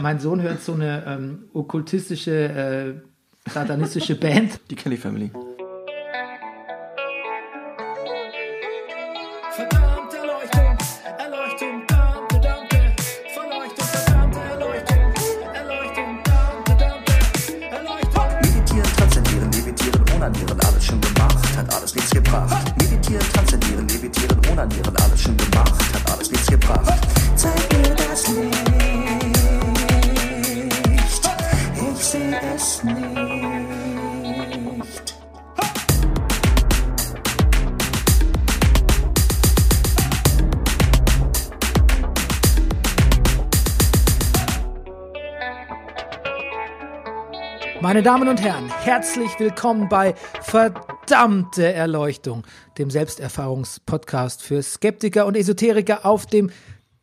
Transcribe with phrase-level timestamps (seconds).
[0.00, 4.60] mein Sohn hört so eine ähm, okkultistische, äh, satanistische Band.
[4.70, 5.30] Die Kelly Family.
[9.52, 10.78] Verdammte Erleuchtung,
[11.18, 12.92] Erleuchtung, Dampfe, Dampfe,
[13.34, 15.12] Verleuchtung, verdammte Erleuchtung,
[15.54, 17.14] Erleuchtung, Dampfe, Dampfe,
[17.70, 18.24] Erleuchtung.
[18.42, 22.78] Meditieren, transzendieren, levitieren, onanieren, alles schon gemacht, hat alles nichts gebracht.
[22.78, 23.26] Meditieren,
[47.90, 52.46] Meine Damen und Herren, herzlich willkommen bei Verdammte Erleuchtung,
[52.78, 56.50] dem Selbsterfahrungspodcast für Skeptiker und Esoteriker auf dem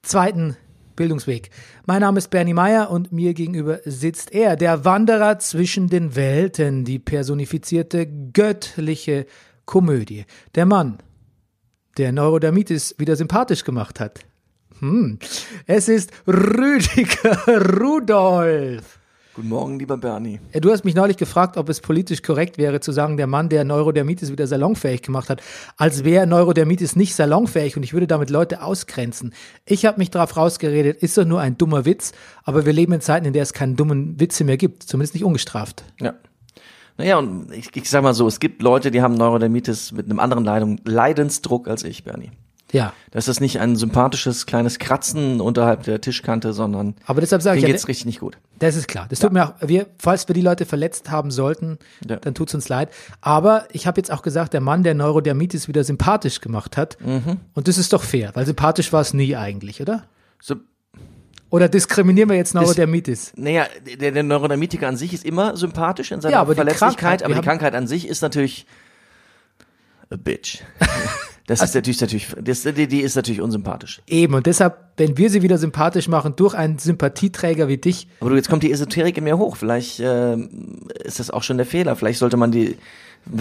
[0.01, 0.55] zweiten
[0.95, 1.49] Bildungsweg.
[1.85, 6.85] Mein Name ist Bernie Meyer und mir gegenüber sitzt er, der Wanderer zwischen den Welten,
[6.85, 9.25] die personifizierte göttliche
[9.65, 10.23] Komödie.
[10.55, 10.99] Der Mann,
[11.97, 14.21] der Neurodermitis wieder sympathisch gemacht hat.
[14.79, 15.19] Hm.
[15.65, 17.45] Es ist Rüdiger
[17.77, 18.97] Rudolf.
[19.37, 20.39] Guten Morgen, lieber Bernie.
[20.51, 23.65] Du hast mich neulich gefragt, ob es politisch korrekt wäre, zu sagen, der Mann, der
[23.65, 25.43] Neurodermitis wieder salonfähig gemacht hat,
[25.77, 29.35] als wäre Neurodermitis nicht salonfähig und ich würde damit Leute ausgrenzen.
[29.63, 32.13] Ich habe mich darauf rausgeredet, ist doch nur ein dummer Witz,
[32.45, 35.23] aber wir leben in Zeiten, in der es keinen dummen Witze mehr gibt, zumindest nicht
[35.23, 35.83] ungestraft.
[36.01, 36.15] Ja.
[36.97, 40.17] Naja, und ich, ich sag mal so, es gibt Leute, die haben Neurodermitis mit einem
[40.19, 42.31] anderen Leidung, Leidensdruck als ich, Bernie.
[42.73, 47.57] Ja, Das ist nicht ein sympathisches kleines Kratzen unterhalb der Tischkante, sondern aber deshalb sage
[47.59, 48.37] ich ja, geht's richtig nicht gut.
[48.59, 49.05] das ist klar.
[49.09, 52.17] Das tut mir auch, wir, falls wir die Leute verletzt haben sollten, Ja.
[52.17, 52.89] dann tut's uns leid.
[53.21, 57.37] Aber ich habe jetzt auch gesagt, der Mann, der Neurodermitis wieder sympathisch gemacht hat, Mhm.
[57.53, 60.03] und das ist doch fair, weil sympathisch war es nie eigentlich, oder?
[60.41, 60.55] So,
[61.49, 63.31] Oder diskriminieren wir jetzt Neurodermitis?
[63.37, 63.65] naja,
[63.97, 67.23] der, der Neurodermitiker an sich ist immer sympathisch in seiner Ja, aber die Verletzlichkeit, Krankheit,
[67.23, 68.65] aber die Krankheit an sich ist natürlich
[70.09, 70.63] a bitch.
[71.47, 74.01] Das ist natürlich, natürlich das, die, die ist natürlich unsympathisch.
[74.05, 78.29] Eben, und deshalb, wenn wir sie wieder sympathisch machen durch einen Sympathieträger wie dich, Aber
[78.31, 79.55] du, jetzt kommt die Esoterik in mir hoch.
[79.55, 80.49] Vielleicht ähm,
[81.03, 81.95] ist das auch schon der Fehler.
[81.95, 82.77] Vielleicht sollte man die,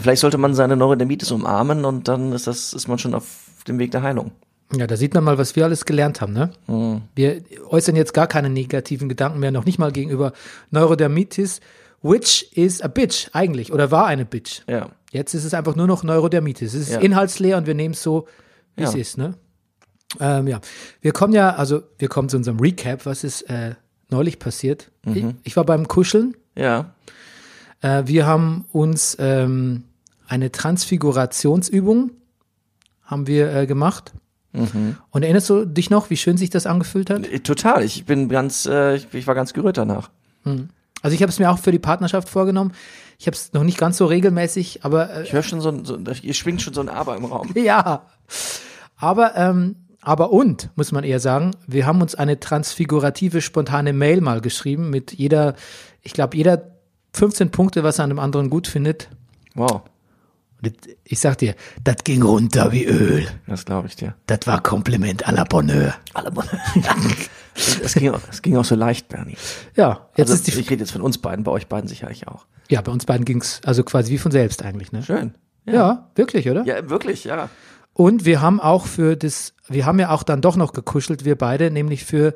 [0.03, 3.27] vielleicht sollte man seine Neurodermitis umarmen und dann ist das, ist man schon auf
[3.67, 4.31] dem Weg der Heilung.
[4.73, 6.51] ja, da sieht man mal, was wir alles gelernt haben, ne?
[6.69, 7.03] Mhm.
[7.17, 10.33] Wir äußern jetzt gar keine negativen Gedanken mehr, noch nicht mal gegenüber
[10.71, 11.61] Neurodermitis,
[12.03, 14.63] which is a bitch eigentlich, oder war eine Bitch.
[14.69, 14.91] Ja.
[15.17, 16.75] Jetzt ist es einfach nur noch Neurodermitis.
[16.75, 17.01] Es ist Ja.
[17.01, 18.27] inhaltsleer und wir nehmen es so,
[18.77, 19.01] wie es Ja.
[19.01, 19.35] ist, ne?
[20.21, 20.61] Ähm, ja,
[21.01, 23.75] wir kommen ja, also wir kommen zu unserem Recap, was ist äh,
[24.11, 24.91] neulich passiert.
[25.05, 25.35] Ich, Mhm.
[25.43, 26.93] ich war beim Kuscheln, Ja.
[27.83, 29.85] Äh, wir haben uns ähm,
[30.29, 32.11] eine Transfigurationsübung
[33.03, 34.13] haben wir äh, gemacht.
[35.11, 37.27] Und erinnerst du dich noch, wie schön sich das angefühlt hat?
[37.31, 37.85] Äh, Total.
[37.85, 40.11] Ich bin ganz, äh, ich, ich war ganz gerührt danach.
[41.03, 42.73] Also ich habe es mir auch für die Partnerschaft vorgenommen.
[43.19, 45.85] Ich habe es noch nicht ganz so regelmäßig, aber äh, Ich höre schon so, ein-
[45.85, 47.51] so ihr schwingt schon so ein Aber im Raum.
[47.55, 48.03] ja.
[48.97, 54.21] Aber ähm, aber und muss man eher sagen, wir haben uns eine transfigurative spontane Mail
[54.21, 55.55] mal geschrieben mit jeder,
[56.03, 56.71] ich glaube jeder
[57.15, 59.09] 15 Punkte, was er an dem anderen gut findet.
[59.55, 59.83] Wow.
[60.63, 60.73] Und
[61.05, 63.27] ich sag dir, das ging runter wie Öl.
[63.47, 64.15] Das glaube ich dir.
[64.27, 65.95] Das war Kompliment à la Bonheur.
[67.83, 69.37] Es ging, auch- es ging auch so leicht, Bernie.
[69.77, 72.29] Ja, jetzt Also, ist die ich rede jetzt von uns beiden, bei euch beiden sicherlich
[72.29, 72.47] auch.
[72.69, 75.03] Ja, bei uns beiden ging's also quasi wie von selbst eigentlich, ne?
[75.03, 75.35] Schön.
[75.65, 76.65] Ja, wirklich, oder?
[76.65, 77.49] Ja, wirklich, ja.
[77.93, 81.37] Und wir haben auch für das, wir haben ja auch dann doch noch gekuschelt, wir
[81.37, 82.35] beide, nämlich für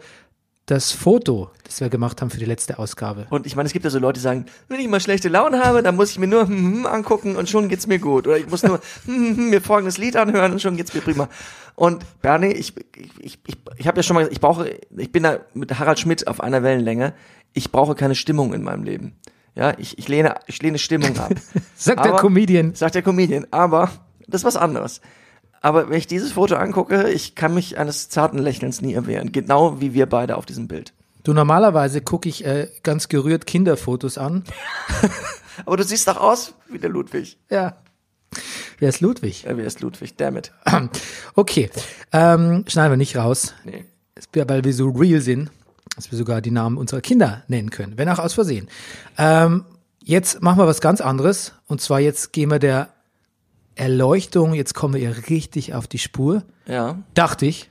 [0.66, 3.26] das Foto, das wir gemacht haben für die letzte Ausgabe.
[3.30, 5.64] Und ich meine, es gibt ja so Leute, die sagen, wenn ich mal schlechte Laune
[5.64, 8.26] habe, dann muss ich mir nur hm, hm, angucken und schon geht's mir gut.
[8.28, 11.00] Oder ich muss nur hm, hm, hm, mir folgendes Lied anhören und schon geht's mir
[11.00, 11.28] prima.
[11.80, 14.68] Und Bernie, ich, ich, ich, ich, habe ja schon mal gesagt, ich brauche,
[14.98, 17.14] ich bin da mit Harald Schmidt auf einer Wellenlänge.
[17.54, 19.16] Ich brauche keine Stimmung in meinem Leben.
[19.54, 21.32] Ja, ich, ich lehne, ich lehne Stimmung ab.
[21.74, 22.74] Sagt der Aber- Comedian.
[22.74, 23.46] Sagt der Comedian.
[23.50, 23.90] Aber
[24.28, 25.00] das ist was anderes.
[25.62, 29.32] Aber wenn ich dieses Foto angucke, ich kann mich eines zarten Lächelns nie erwehren.
[29.32, 30.92] Genau wie wir beide auf diesem Bild.
[31.22, 34.44] Du, normalerweise gucke ich äh, ganz gerührt Kinderfotos an.
[35.64, 37.38] Aber du siehst doch aus wie der Ludwig.
[37.48, 37.78] Ja.
[38.80, 39.44] Wer ist Ludwig?
[39.44, 40.16] Ja, wer ist Ludwig?
[40.16, 40.52] Damn it.
[41.36, 41.70] Okay,
[42.12, 43.54] ähm, schneiden wir nicht raus.
[43.64, 43.84] Nee.
[44.14, 45.50] Es- weil wir so real sind,
[45.96, 48.68] dass wir sogar die Namen unserer Kinder nennen können, wenn auch aus Versehen.
[49.18, 49.64] Ähm,
[50.02, 51.52] jetzt machen wir was ganz anderes.
[51.66, 52.88] Und zwar jetzt gehen wir der
[53.76, 56.42] Erleuchtung, jetzt kommen wir ihr richtig auf die Spur.
[56.66, 57.70] Ja, Dachte ich.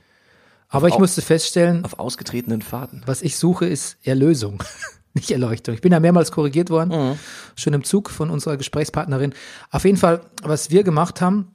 [0.68, 3.02] Aber ich Auf- musste feststellen, auf ausgetretenen Faden.
[3.06, 4.62] was ich suche, ist Erlösung,
[5.14, 5.74] nicht Erleuchtung.
[5.74, 7.18] Ich bin ja mehrmals korrigiert worden,
[7.56, 9.34] schon im Zug von unserer Gesprächspartnerin.
[9.70, 11.52] Auf jeden Fall, was wir gemacht haben,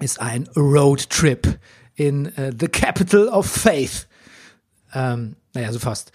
[0.00, 1.58] ist ein Roadtrip
[1.94, 4.06] in äh, the capital of faith.
[4.94, 6.12] Ähm, naja, so fast.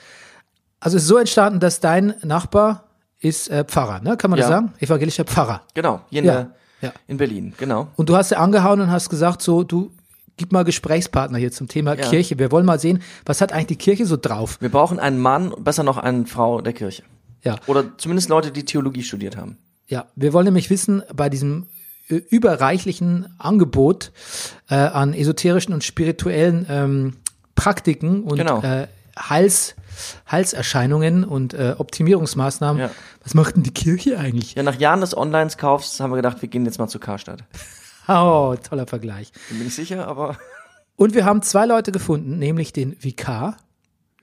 [0.80, 2.90] Also es ist so entstanden, dass dein Nachbar
[3.20, 4.18] ist äh, Pfarrer, ne?
[4.18, 4.56] Kann man das Ja.
[4.58, 4.74] sagen?
[4.80, 5.64] Evangelischer Pfarrer.
[5.74, 6.94] Genau, hier in, Ja, der, ja.
[7.08, 7.88] in Berlin, genau.
[7.96, 9.92] Und du hast ja angehauen und hast gesagt, so, du
[10.38, 12.08] gib mal Gesprächspartner hier zum Thema Ja.
[12.10, 12.38] Kirche.
[12.40, 14.58] Wir wollen mal sehen, was hat eigentlich die Kirche so drauf?
[14.60, 17.04] Wir brauchen einen Mann, besser noch eine Frau der Kirche.
[17.44, 17.58] Ja.
[17.68, 19.58] Oder zumindest Leute, die Theologie studiert haben.
[19.88, 21.68] Ja, wir wollen nämlich wissen, bei diesem
[22.10, 24.12] äh, überreichlichen Angebot
[24.70, 27.18] äh, an esoterischen und spirituellen ähm,
[27.54, 28.62] Praktiken und Genau.
[28.62, 29.76] äh, Hals,
[30.28, 32.82] Halserscheinungen und äh, Optimierungsmaßnahmen.
[32.82, 32.90] Ja.
[33.24, 34.56] Was macht denn die Kirche eigentlich?
[34.56, 37.44] Ja, nach Jahren des Online-Kaufs haben wir gedacht, wir gehen jetzt mal zu Karstadt.
[38.08, 39.32] Oh, toller Vergleich.
[39.50, 40.38] Bin mir nicht sicher, aber
[40.96, 43.58] Und wir haben zwei Leute gefunden, nämlich den Vikar,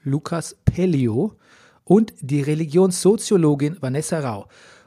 [0.03, 1.37] Lukas Pellio,
[1.85, 4.47] und die Religionssoziologin Vanessa Rau.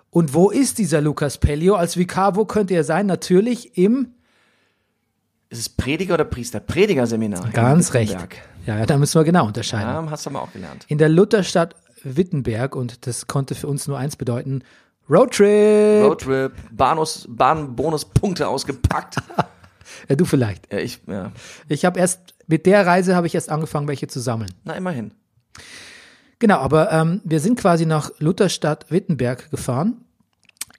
[0.09, 2.35] Und wo ist dieser Lukas Pellio als Vikar?
[2.35, 3.05] Wo könnte er sein?
[3.05, 4.13] Natürlich im
[5.49, 6.59] ist es Prediger oder Priester?
[6.59, 7.45] Predigerseminar.
[7.45, 8.17] in Ganz recht.
[8.65, 10.05] Ja, ja, da müssen wir genau unterscheiden.
[10.05, 10.85] Ja, hast du aber auch gelernt.
[10.87, 14.63] In der Lutherstadt Wittenberg, und das konnte für uns nur eins bedeuten,
[15.09, 16.03] Roadtrip.
[16.03, 19.17] Roadtrip, Bahnhofs, Bahnbonuspunkte ausgepackt.
[20.09, 20.71] Ja, du vielleicht.
[20.71, 21.31] ja, ich, ja.
[21.67, 24.51] Ich habe erst, mit der Reise habe ich erst angefangen, welche zu sammeln.
[24.63, 25.11] Na, immerhin.
[26.39, 30.05] Genau, aber ähm, wir sind quasi nach Lutherstadt Wittenberg gefahren.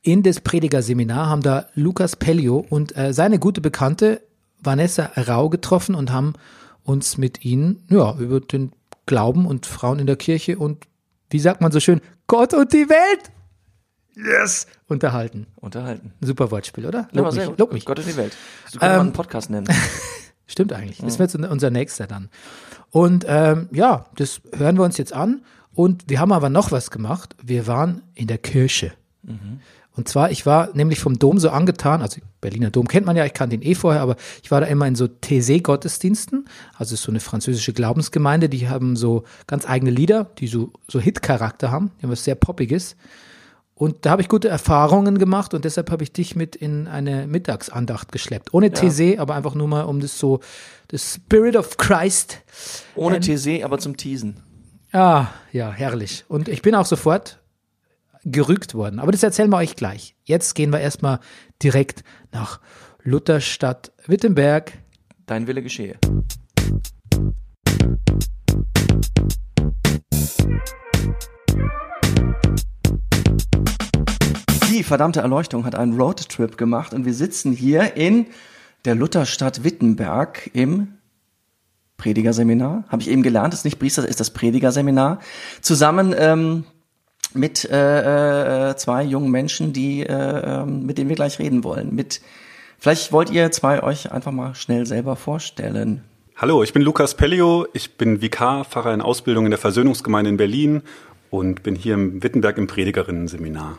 [0.03, 4.23] In das Predigerseminar haben da Lukas Pellio und äh, seine gute Bekannte
[4.61, 6.35] Vanessa Rau getroffen und haben
[6.85, 8.73] uns mit ihnen ja, über den
[9.07, 10.87] Glauben und Frauen in der Kirche und
[11.31, 13.31] wie sagt man so schön, Gott und die Welt
[14.17, 15.47] yes, unterhalten.
[15.57, 16.13] Unterhalten.
[16.21, 17.09] Super Wortspiel, oder?
[17.13, 17.85] Ja, Lob sehr mich, lob mich.
[17.85, 18.37] Gott in die Welt.
[18.71, 19.69] So wir Ähm, einen Podcast nennen.
[20.47, 20.99] Stimmt eigentlich.
[20.99, 22.29] Das wird unser nächster dann.
[22.91, 25.43] Und ähm, ja, das hören wir uns jetzt an.
[25.75, 27.37] Und wir haben aber noch was gemacht.
[27.43, 28.93] Wir waren in der Kirche.
[29.97, 33.25] Und zwar, ich war nämlich vom Dom so angetan, also Berliner Dom kennt man ja,
[33.25, 36.47] ich kannte ihn eh vorher, aber ich war da immer in so TC-Gottesdiensten,
[36.77, 41.01] also ist so eine französische Glaubensgemeinde, die haben so ganz eigene Lieder, die so, so
[41.01, 42.97] Hit-Charakter haben, die haben was sehr Poppiges.
[43.79, 47.27] Und da habe ich gute Erfahrungen gemacht und deshalb habe ich dich mit in eine
[47.27, 48.55] Mittagsandacht geschleppt.
[48.55, 50.41] Ohne TC, aber einfach nur mal um das so,
[50.89, 52.41] das Spirit of Christ.
[52.95, 54.41] Ohne TC, aber zum Teasen.
[54.93, 56.25] Ah, ja, herrlich.
[56.27, 57.39] Und ich bin auch sofort
[58.25, 58.99] gerügt worden.
[58.99, 60.17] Aber das erzählen wir euch gleich.
[60.25, 61.21] Jetzt gehen wir erstmal
[61.63, 62.03] direkt
[62.33, 62.61] nach
[63.03, 64.73] Lutherstadt Wittenberg.
[65.27, 65.99] Dein Wille geschehe.
[74.87, 78.27] Verdammte Erleuchtung hat einen Roadtrip gemacht und wir sitzen hier in
[78.85, 80.89] der Lutherstadt Wittenberg im
[81.97, 82.85] Predigerseminar.
[82.89, 85.21] Habe ich eben gelernt, ist nicht Priester, ist das Predigerseminar.
[85.61, 86.65] Zusammen ähm,
[87.35, 91.95] mit äh, äh, zwei jungen Menschen, die äh, ähm, mit denen wir gleich reden wollen.
[91.95, 92.21] Mit
[92.79, 96.05] vielleicht wollt ihr zwei euch einfach mal schnell selber vorstellen.
[96.37, 100.37] Hallo, ich bin Lukas Pellio, ich bin Vikar, Pfarrer in Ausbildung in der Versöhnungsgemeinde in
[100.37, 100.83] Berlin
[101.31, 103.79] und bin hier im Wittenberg im Predigerinnen-Seminar.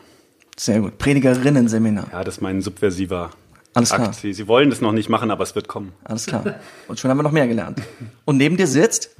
[0.58, 0.98] Sehr gut.
[0.98, 2.08] Predigerinnen-Seminar.
[2.12, 3.30] Ja, das ist mein subversiver
[3.74, 4.08] Alles klar.
[4.08, 4.16] Akt.
[4.16, 5.92] Sie, Sie wollen das noch nicht machen, aber es wird kommen.
[6.04, 6.56] Alles klar.
[6.88, 7.80] Und schon haben wir noch mehr gelernt.
[8.24, 9.10] Und neben dir sitzt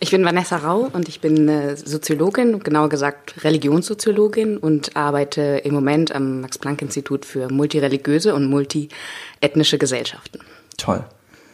[0.00, 5.74] Ich bin Vanessa Rau und ich bin äh, Soziologin, genauer gesagt Religionssoziologin und arbeite im
[5.74, 10.40] Moment am Max-Planck-Institut für multireligiöse und multiethnische Gesellschaften.
[10.76, 11.04] toll.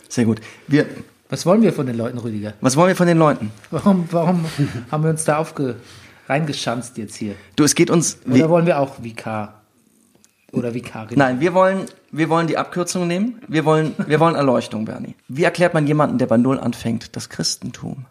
[0.09, 0.41] Sehr gut.
[0.69, 0.87] Wir,
[1.29, 2.55] Was wollen wir von den Leuten, Rüdiger?
[2.61, 3.51] was wollen wir von den Leuten?
[3.71, 4.45] Warum, warum
[4.91, 5.75] haben wir uns da aufge
[6.29, 7.35] reingeschanzt jetzt hier?
[7.57, 8.19] Du, es geht uns.
[8.27, 9.63] Oder Wir, wollen wir auch Vikar
[10.53, 11.19] oder Vikarin?
[11.19, 13.41] nein, wir wollen, wir wollen die Abkürzung nehmen.
[13.49, 15.15] Wir wollen, wir wollen Erleuchtung, Bernie.
[15.29, 18.07] Wie erklärt man jemanden, der bei Null anfängt, das Christentum?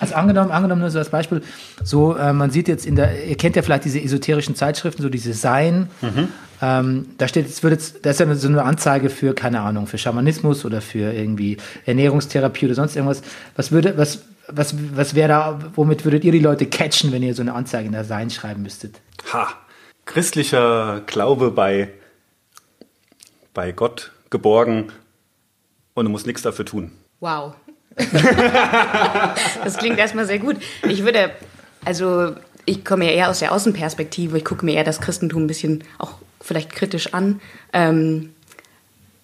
[0.00, 1.42] Also angenommen, angenommen nur so als Beispiel,
[1.82, 5.08] so äh, man sieht jetzt in der, ihr kennt ja vielleicht diese esoterischen Zeitschriften, so
[5.08, 5.88] diese Sein.
[6.62, 9.86] Ähm, da steht, es wird jetzt, das ist ja so eine Anzeige für keine Ahnung,
[9.88, 13.22] für Schamanismus oder für irgendwie Ernährungstherapie oder sonst irgendwas.
[13.56, 17.34] Was würde, was, was, was wäre da, womit würdet ihr die Leute catchen, wenn ihr
[17.34, 19.00] so eine Anzeige in der Sein schreiben müsstet?
[19.32, 19.48] Ha.
[20.04, 21.90] Christlicher Glaube bei,
[23.54, 24.92] bei Gott geborgen
[25.94, 26.92] und du musst nichts dafür tun.
[27.20, 27.54] Wow.
[29.64, 30.56] das klingt erstmal sehr gut.
[30.88, 31.30] Ich würde,
[31.84, 32.34] also
[32.64, 35.84] ich komme ja eher aus der Außenperspektive, ich gucke mir eher das Christentum ein bisschen
[35.98, 37.40] auch vielleicht kritisch an.
[37.72, 38.34] Ähm,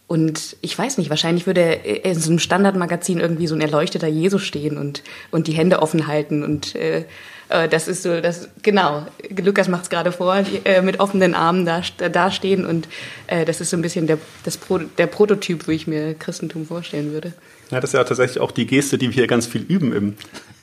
[0.08, 4.42] und ich weiß nicht, wahrscheinlich würde in so einem Standardmagazin irgendwie so ein erleuchteter Jesus
[4.42, 6.42] stehen und, und die Hände offen halten.
[6.42, 7.04] Und äh,
[7.50, 11.34] äh, das ist so, das genau, Lukas macht es gerade vor, die, äh, mit offenen
[11.34, 12.64] Armen da, da stehen.
[12.64, 12.88] Und
[13.26, 16.64] äh, das ist so ein bisschen der, das Pro, der Prototyp, wie ich mir Christentum
[16.66, 17.34] vorstellen würde.
[17.70, 20.14] Ja, das ist ja tatsächlich auch die Geste, die wir hier ganz viel üben im,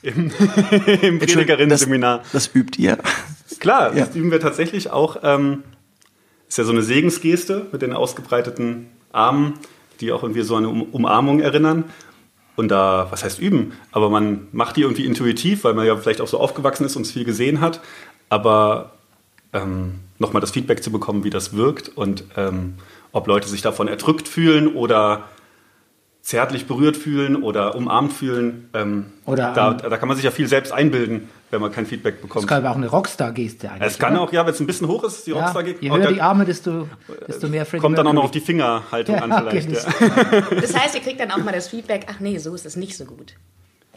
[0.02, 0.32] im,
[1.02, 2.18] im Predigerinnen-Seminar.
[2.32, 2.98] Das, das übt ihr.
[3.60, 4.06] Klar, Ja.
[4.06, 5.18] das üben wir tatsächlich auch.
[5.22, 5.62] Ähm,
[6.48, 9.54] ist ja so eine Segensgeste mit den ausgebreiteten Armen,
[10.00, 11.84] die auch irgendwie so an eine um Umarmung erinnern.
[12.56, 16.20] und da, was heißt üben, aber man macht die irgendwie intuitiv, weil man ja vielleicht
[16.20, 17.80] auch so aufgewachsen ist und es viel gesehen hat,
[18.30, 18.92] aber
[19.52, 22.74] ähm, nochmal das Feedback zu bekommen, wie das wirkt und ähm,
[23.12, 25.24] ob Leute sich davon erdrückt fühlen oder
[26.22, 28.68] zärtlich berührt fühlen oder umarmt fühlen.
[28.74, 32.14] Ähm, Oder, da, da kann man sich ja viel selbst einbilden, wenn man kein Feedback
[32.16, 32.46] Das bekommt.
[32.48, 33.86] kann aber auch eine Rockstar-Geste eigentlich.
[33.92, 34.22] Es kann oder?
[34.22, 36.12] auch, ja, wenn es ein bisschen hoch ist, die ja, Rockstar geht, Je auch höher
[36.12, 36.88] die Arme, desto,
[37.28, 39.70] desto mehr Freddie kommt dann auch noch auf die Fingerhaltung Ja, an vielleicht.
[39.72, 40.42] das- Ja.
[40.60, 42.96] Das heißt, ihr kriegt dann auch mal das Feedback, ach nee, so ist es nicht
[42.96, 43.34] so gut.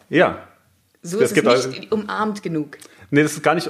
[0.10, 0.48] ja.
[1.02, 2.78] So Es ist es gibt also- nicht umarmt genug.
[3.10, 3.70] Nee, das ist gar nicht,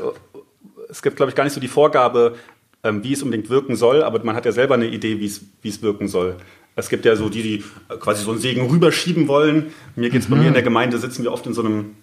[0.89, 2.35] es gibt, glaube ich, gar nicht so die Vorgabe,
[2.83, 5.41] ähm, wie es unbedingt wirken soll, aber man hat ja selber eine Idee, wie es,
[5.61, 6.37] wie es wirken soll.
[6.75, 7.63] Es gibt ja so die, die
[7.99, 9.73] quasi so einen Segen rüberschieben wollen.
[9.95, 11.95] Mir geht's bei mir in der Gemeinde, sitzen wir oft in so einem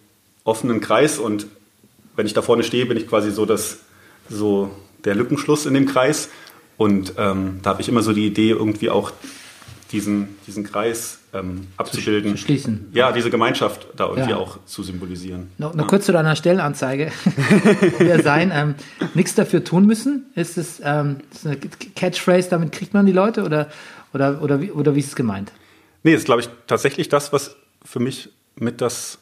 [0.45, 1.47] offenen Kreis und
[2.17, 3.79] wenn ich da vorne stehe, bin ich quasi so, das,
[4.29, 4.71] so
[5.05, 6.29] der Lückenschluss in dem Kreis.
[6.77, 9.13] Und ähm, da habe ich immer so die Idee, irgendwie auch
[9.93, 12.33] diesen, diesen Kreis ähm, abzubilden.
[12.33, 12.91] zu schließen.
[12.93, 14.37] Ja, diese Gemeinschaft da irgendwie Ja.
[14.37, 15.51] auch zu symbolisieren.
[15.59, 17.13] Noch, noch kurz zu deiner Stellenanzeige.
[17.99, 18.75] Wir sein, ähm,
[19.15, 20.27] nichts dafür tun müssen.
[20.35, 23.69] Ist es ähm, ist eine Catchphrase, damit kriegt man die Leute oder,
[24.13, 25.53] oder, oder, wie, oder wie ist es gemeint?
[26.03, 29.19] Nee, ist, glaube ich, tatsächlich das, was für mich mit das,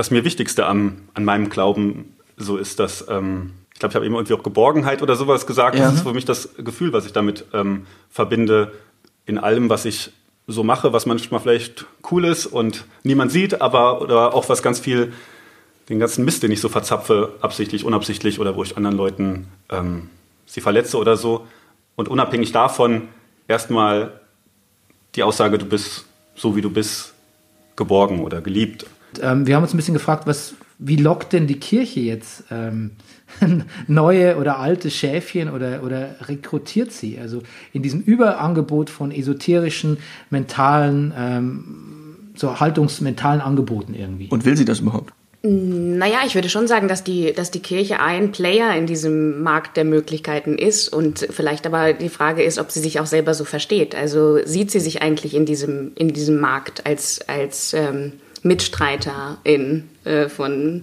[0.00, 4.06] das mir Wichtigste am, an meinem Glauben so ist, dass, ähm, ich glaube, ich habe
[4.06, 5.78] eben irgendwie auch Geborgenheit oder sowas gesagt.
[5.78, 5.84] Ja.
[5.84, 8.72] Das ist für mich das Gefühl, was ich damit ähm, verbinde,
[9.26, 10.10] in allem, was ich
[10.46, 14.80] so mache, was manchmal vielleicht cool ist und niemand sieht, aber oder auch was ganz
[14.80, 15.12] viel,
[15.90, 20.08] den ganzen Mist, den ich so verzapfe, absichtlich, unabsichtlich oder wo ich anderen Leuten ähm,
[20.46, 21.46] sie verletze oder so.
[21.94, 23.08] Und unabhängig davon
[23.48, 24.18] erstmal
[25.14, 27.12] die Aussage, du bist so wie du bist,
[27.76, 28.86] geborgen oder geliebt.
[29.22, 32.92] Ähm, wir haben uns ein bisschen gefragt, was, wie lockt denn die Kirche jetzt ähm,
[33.86, 37.18] neue oder alte Schäfchen oder, oder rekrutiert sie?
[37.18, 39.98] Also in diesem Überangebot von esoterischen,
[40.30, 44.28] mentalen, ähm, so haltungsmentalen Angeboten irgendwie.
[44.28, 45.12] Und will sie das überhaupt?
[45.42, 49.78] Naja, ich würde schon sagen, dass die, dass die Kirche ein Player in diesem Markt
[49.78, 53.44] der Möglichkeiten ist und vielleicht aber die Frage ist, ob sie sich auch selber so
[53.44, 53.94] versteht.
[53.94, 60.28] Also sieht sie sich eigentlich in diesem, in diesem Markt als, als ähm, Mitstreiterin äh,
[60.28, 60.82] von,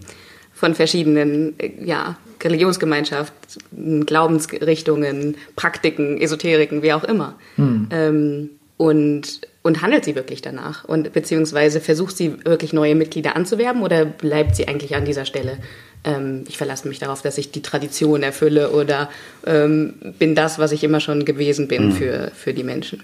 [0.54, 7.36] von verschiedenen äh, ja, Religionsgemeinschaften, Glaubensrichtungen, Praktiken, Esoteriken, wie auch immer.
[7.58, 10.86] Ähm, und, und handelt sie wirklich danach?
[10.86, 15.58] Und beziehungsweise versucht sie wirklich neue Mitglieder anzuwerben oder bleibt sie eigentlich an dieser Stelle?
[16.04, 19.10] Ähm, ich verlasse mich darauf, dass ich die Tradition erfülle oder
[19.48, 23.02] ähm, bin das, was ich immer schon gewesen bin für, für die Menschen.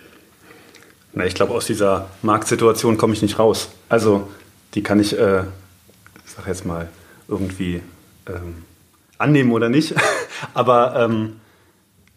[1.14, 3.70] Na, ich glaube, aus dieser Marktsituation komme ich nicht raus.
[3.90, 4.28] Also,
[4.74, 5.42] die kann ich, äh,
[6.26, 6.90] ich sag jetzt mal,
[7.28, 7.82] irgendwie
[8.28, 8.64] ähm,
[9.18, 9.96] annehmen oder nicht.
[10.54, 11.38] Aber, ähm,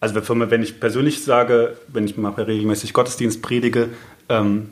[0.01, 3.89] also wenn wenn ich persönlich sage, wenn ich mal regelmäßig Gottesdienst predige,
[4.29, 4.71] ähm,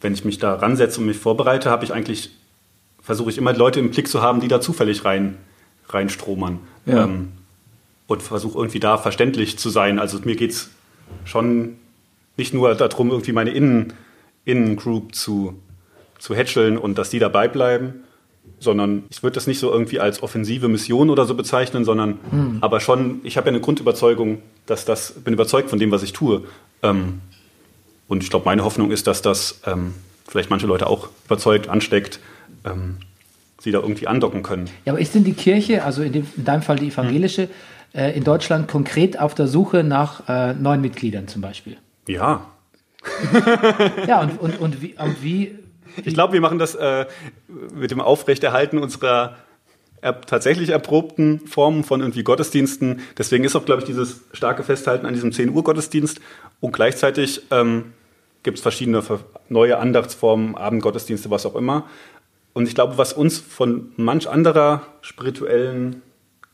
[0.00, 2.30] wenn ich mich da ransetze und mich vorbereite, habe ich eigentlich,
[3.00, 5.36] versuche ich immer Leute im Blick zu haben, die da zufällig rein,
[5.88, 6.60] reinstromern.
[6.84, 7.04] Ja.
[7.04, 7.32] Ähm,
[8.06, 9.98] und versuche irgendwie da verständlich zu sein.
[9.98, 10.70] Also mir geht es
[11.24, 11.76] schon
[12.36, 13.94] nicht nur darum, irgendwie meine Innen,
[14.44, 15.60] Innengroup zu,
[16.18, 18.04] zu hätscheln und dass die dabei bleiben,
[18.58, 22.80] sondern ich würde das nicht so irgendwie als offensive Mission oder so bezeichnen, sondern aber
[22.80, 26.44] schon, ich habe ja eine Grundüberzeugung, dass das, bin überzeugt von dem, was ich tue.
[26.82, 27.20] Ähm,
[28.08, 29.94] und ich glaube, meine Hoffnung ist, dass das ähm,
[30.28, 32.20] vielleicht manche Leute auch überzeugt, ansteckt,
[32.64, 32.98] ähm,
[33.60, 34.70] sie da irgendwie andocken können.
[34.84, 37.48] Ja, aber ist denn die Kirche, also in, dem, in deinem Fall die evangelische,
[37.94, 41.76] äh, in Deutschland konkret auf der Suche nach äh, neuen Mitgliedern zum Beispiel?
[42.06, 42.46] Ja,
[44.06, 45.58] Ja, und, und, und wie, und wie
[46.04, 47.06] Ich glaube, wir machen das äh,
[47.74, 49.36] mit dem Aufrechterhalten unserer
[50.02, 53.00] er tatsächlich erprobten Formen von irgendwie Gottesdiensten.
[53.16, 56.20] Deswegen ist auch, glaube ich, dieses starke Festhalten an diesem 10 Uhr Gottesdienst.
[56.60, 57.92] Und gleichzeitig ähm,
[58.42, 61.86] gibt es verschiedene ver- neue Andachtsformen, Abendgottesdienste, was auch immer.
[62.52, 66.02] Und ich glaube, was uns von manch anderer spirituellen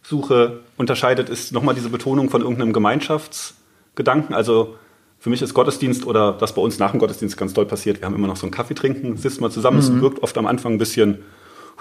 [0.03, 4.35] Suche unterscheidet, ist nochmal diese Betonung von irgendeinem Gemeinschaftsgedanken.
[4.35, 4.77] Also
[5.23, 8.07] für mich ist Gottesdienst oder was bei uns nach dem Gottesdienst ganz toll passiert, wir
[8.07, 10.73] haben immer noch so einen Kaffee trinken, sitzen mal zusammen, es wirkt oft am Anfang
[10.73, 11.19] ein bisschen,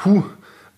[0.06, 0.22] huh,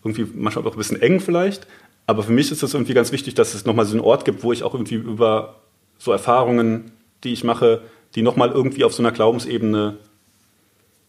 [0.01, 1.67] irgendwie manchmal auch ein bisschen eng vielleicht.
[2.07, 4.43] Aber für mich ist es irgendwie ganz wichtig, dass es nochmal so einen Ort gibt,
[4.43, 5.55] wo ich auch irgendwie über
[5.97, 6.93] so Erfahrungen,
[7.25, 7.81] die ich mache,
[8.15, 9.97] die nochmal irgendwie auf so einer Glaubensebene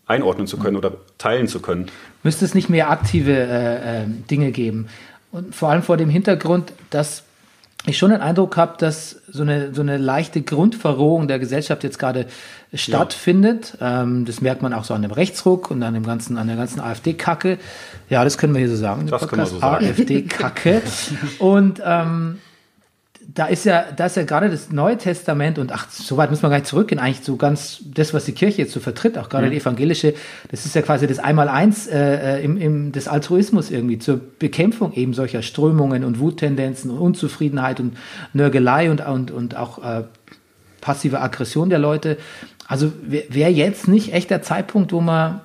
[0.06, 1.86] einordnen zu können oder teilen zu können.
[2.24, 4.88] müsste es nicht mehr aktive äh, äh, Dinge geben?
[5.30, 7.22] Und vor allem vor dem Hintergrund, dass
[7.86, 11.98] ich schon den Eindruck habe, dass so eine, so eine leichte Grundverrohung der Gesellschaft jetzt
[11.98, 12.26] gerade
[12.72, 13.76] stattfindet.
[13.80, 16.56] Ähm, das merkt man auch so an dem Rechtsruck und an dem ganzen, an der
[16.56, 17.58] ganzen AfD-Kacke.
[18.08, 19.06] Ja, das können wir hier so sagen.
[19.06, 19.52] Das können wir Podcast.
[19.52, 19.86] so sagen.
[19.86, 20.82] AfD-Kacke.
[21.38, 22.38] und ähm,
[23.32, 26.42] da ist ja, da ist ja gerade das Neue Testament und ach, so weit muss
[26.42, 29.28] man gar nicht zurückgehen, eigentlich so ganz das, was die Kirche jetzt so vertritt, auch
[29.28, 30.14] gerade die evangelische,
[30.50, 34.92] das ist ja quasi das Einmaleins äh, äh, im, im, des Altruismus irgendwie zur Bekämpfung
[34.92, 37.96] eben solcher Strömungen und Wuttendenzen und Unzufriedenheit und
[38.32, 40.04] Nörgelei und, und, und auch äh,
[40.80, 42.18] passive Aggression der Leute.
[42.66, 45.40] Also wäre wär jetzt nicht echt der Zeitpunkt, wo man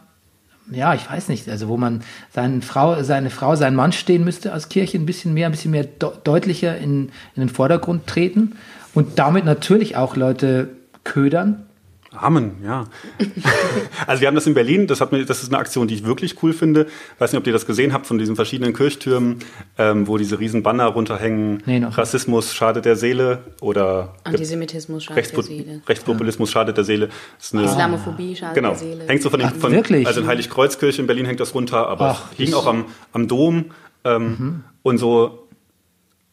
[0.71, 2.01] ja, ich weiß nicht, also wo man
[2.33, 5.71] seine Frau, seine Frau, seinen Mann stehen müsste als Kirche ein bisschen mehr, ein bisschen
[5.71, 8.55] mehr de deutlicher in, in den Vordergrund treten
[8.93, 10.69] und damit natürlich auch Leute
[11.03, 11.65] ködern.
[12.11, 12.85] Amen, ja.
[14.07, 16.05] also wir haben das in Berlin, das, hat mir, das ist eine Aktion, die ich
[16.05, 16.87] wirklich cool finde.
[17.19, 19.39] Weiß nicht, ob ihr das gesehen habt von diesen verschiedenen Kirchtürmen,
[19.77, 21.61] ähm, wo diese riesen Banner runterhängen.
[21.67, 21.97] Nee, noch nicht.
[21.99, 25.81] Rassismus schadet der Seele oder Antisemitismus schadet der Rechtspo Seele.
[25.87, 27.09] Rechtspopulismus schadet der Seele.
[27.39, 28.69] Ist eine, Islamophobie schadet Genau.
[28.69, 29.05] der Seele.
[29.07, 29.75] Hängt so von den, Ach, von,
[30.05, 33.65] also in Heiligkreuzkirche in Berlin hängt das runter, aber Ach, das- auch am, am Dom
[34.03, 35.47] ähm, und so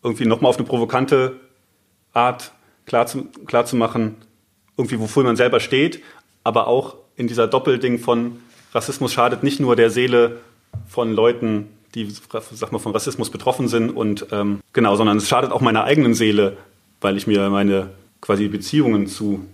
[0.02, 1.36] irgendwie nochmal auf eine provokante
[2.14, 2.52] Art
[2.86, 4.14] klar zu, klar zu machen,
[4.76, 6.02] irgendwie wofür man selber steht,
[6.44, 8.40] aber auch in dieser Doppelding von
[8.72, 10.40] Rassismus schadet nicht nur der Seele
[10.88, 12.08] von Leuten, die
[12.52, 16.14] sag mal von Rassismus betroffen sind und ähm, genau, sondern es schadet auch meiner eigenen
[16.14, 16.56] Seele,
[17.00, 17.90] weil ich mir meine
[18.20, 19.46] quasi Beziehungen zu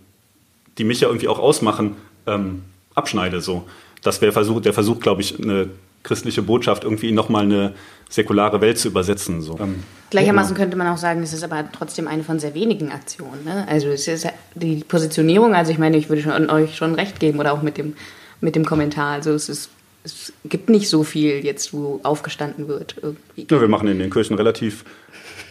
[0.79, 2.63] die mich ja irgendwie auch ausmachen, ähm,
[2.95, 3.41] abschneide.
[3.41, 3.67] So.
[4.03, 5.69] Das wäre der Versuch, glaube ich, eine
[6.03, 7.75] christliche Botschaft irgendwie in nochmal eine
[8.09, 9.41] säkulare Welt zu übersetzen.
[9.41, 9.59] So.
[9.59, 13.45] Ähm, Gleichermaßen könnte man auch sagen, es ist aber trotzdem eine von sehr wenigen Aktionen.
[13.45, 13.67] Ne?
[13.69, 17.39] Also es ist die Positionierung, also ich meine, ich würde schon, euch schon recht geben
[17.39, 17.95] oder auch mit dem,
[18.41, 19.13] mit dem Kommentar.
[19.13, 19.71] Also es ist
[20.05, 22.97] es gibt nicht so viel jetzt, wo aufgestanden wird.
[23.01, 23.47] Irgendwie.
[23.49, 24.85] ja, wir machen in den Kirchen relativ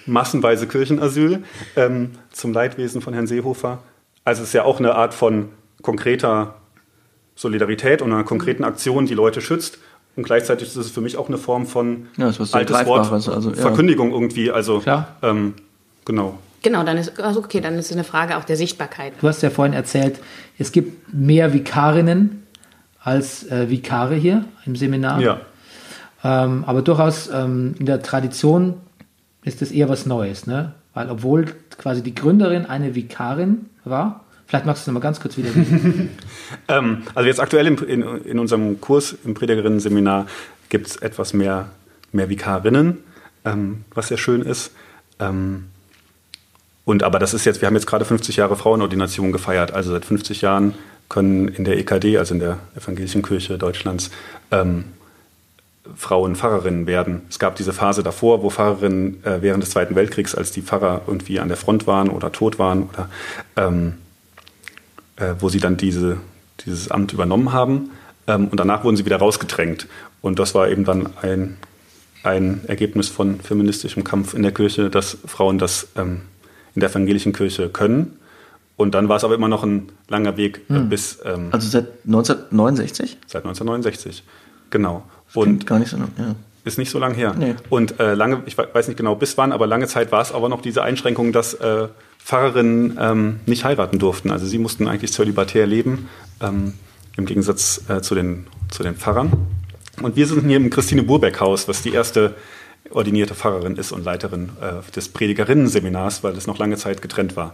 [0.06, 1.44] massenweise Kirchenasyl
[1.76, 3.82] ähm, zum Leidwesen von Herrn Seehofer.
[4.26, 5.50] Also es ist ja auch eine Art von
[5.82, 6.56] konkreter
[7.36, 9.80] Solidarität und einer konkreten Aktion, die Leute schützt.
[10.16, 13.32] Und gleichzeitig ist es für mich auch eine Form von Ja, das altes Wort, also,
[13.32, 13.56] ja.
[13.56, 14.52] Verkündigung irgendwie.
[14.52, 15.16] Also Klar.
[15.22, 15.54] Ähm,
[16.06, 16.38] genau.
[16.64, 19.14] Genau, dann ist also okay, dann ist es eine Frage auch der Sichtbarkeit.
[19.20, 20.20] Du hast ja vorhin erzählt,
[20.60, 22.44] es gibt mehr Vikarinnen
[23.00, 25.22] als äh, Vikare hier im Seminar.
[25.22, 25.42] Ja.
[26.24, 28.76] Ähm, aber durchaus ähm, in der Tradition
[29.44, 30.74] ist es eher was Neues, ne?
[30.94, 31.46] Weil obwohl
[31.78, 35.50] quasi die Gründerin eine Vikarin war, vielleicht magst du es noch mal ganz kurz wieder.
[36.68, 40.28] Ähm, also jetzt aktuell im, in, in unserem Kurs im Predigerinnen-Seminar
[40.68, 41.70] gibt es etwas mehr,
[42.12, 42.98] mehr Vikarinnen,
[43.46, 44.72] ähm, was sehr schön ist.
[45.20, 45.70] Ähm,
[46.84, 49.72] und aber das ist jetzt, wir haben jetzt gerade 50 Jahre Frauenordination gefeiert.
[49.72, 50.74] Also seit 50 Jahren
[51.08, 54.12] können in der EKD, also in der Evangelischen Kirche Deutschlands,
[54.52, 54.84] ähm,
[55.96, 57.22] Frauen Pfarrerinnen werden.
[57.30, 61.04] Es gab diese Phase davor, wo Pfarrerinnen äh, während des Zweiten Weltkriegs, als die Pfarrer
[61.08, 63.10] irgendwie an der Front waren oder tot waren oder
[63.56, 63.94] ähm,
[65.22, 66.18] äh, wo sie dann diese,
[66.66, 67.92] dieses Amt übernommen haben.
[68.28, 69.88] Ähm, und danach wurden sie wieder rausgedrängt.
[70.22, 71.58] Und das war eben dann ein,
[72.24, 76.22] ein Ergebnis von feministischem Kampf in der Kirche, dass Frauen das ähm,
[76.76, 78.18] in der evangelischen Kirche können.
[78.78, 81.88] Und dann war es aber immer noch ein langer Weg äh, bis ähm, Also seit
[82.06, 83.18] 1969?
[83.28, 84.24] seit 1969.
[84.70, 85.04] Genau.
[85.34, 86.36] Und gar nicht so lang, ja.
[86.66, 87.34] ist nicht so lang her.
[87.38, 87.56] Nee.
[87.70, 90.32] Und äh, lange, ich we- weiß nicht genau bis wann, aber lange Zeit war es
[90.32, 91.88] aber noch diese Einschränkung, dass äh,
[92.24, 94.32] Pfarrerinnen ähm, nicht heiraten durften.
[94.32, 96.10] Also sie mussten eigentlich zölibatär leben,
[96.42, 96.74] ähm,
[97.18, 99.32] im Gegensatz äh, zu, den, zu den Pfarrern.
[100.02, 102.36] Und wir sind hier im Christine Burbeck Haus, was die erste
[102.90, 107.54] ordinierte Pfarrerin ist und Leiterin äh, des Predigerinnen-Seminars, weil das noch lange Zeit getrennt war.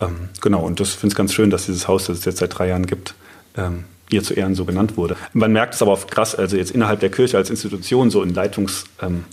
[0.00, 2.58] Ähm, genau, und das finde ich ganz schön, dass dieses Haus, das es jetzt seit
[2.58, 3.14] drei Jahren gibt,
[3.56, 5.16] ähm, ihr zu Ehren so genannt wurde.
[5.32, 8.34] Man merkt es aber auch krass, also jetzt innerhalb der Kirche als Institution, so in
[8.34, 9.24] Leitungsämtern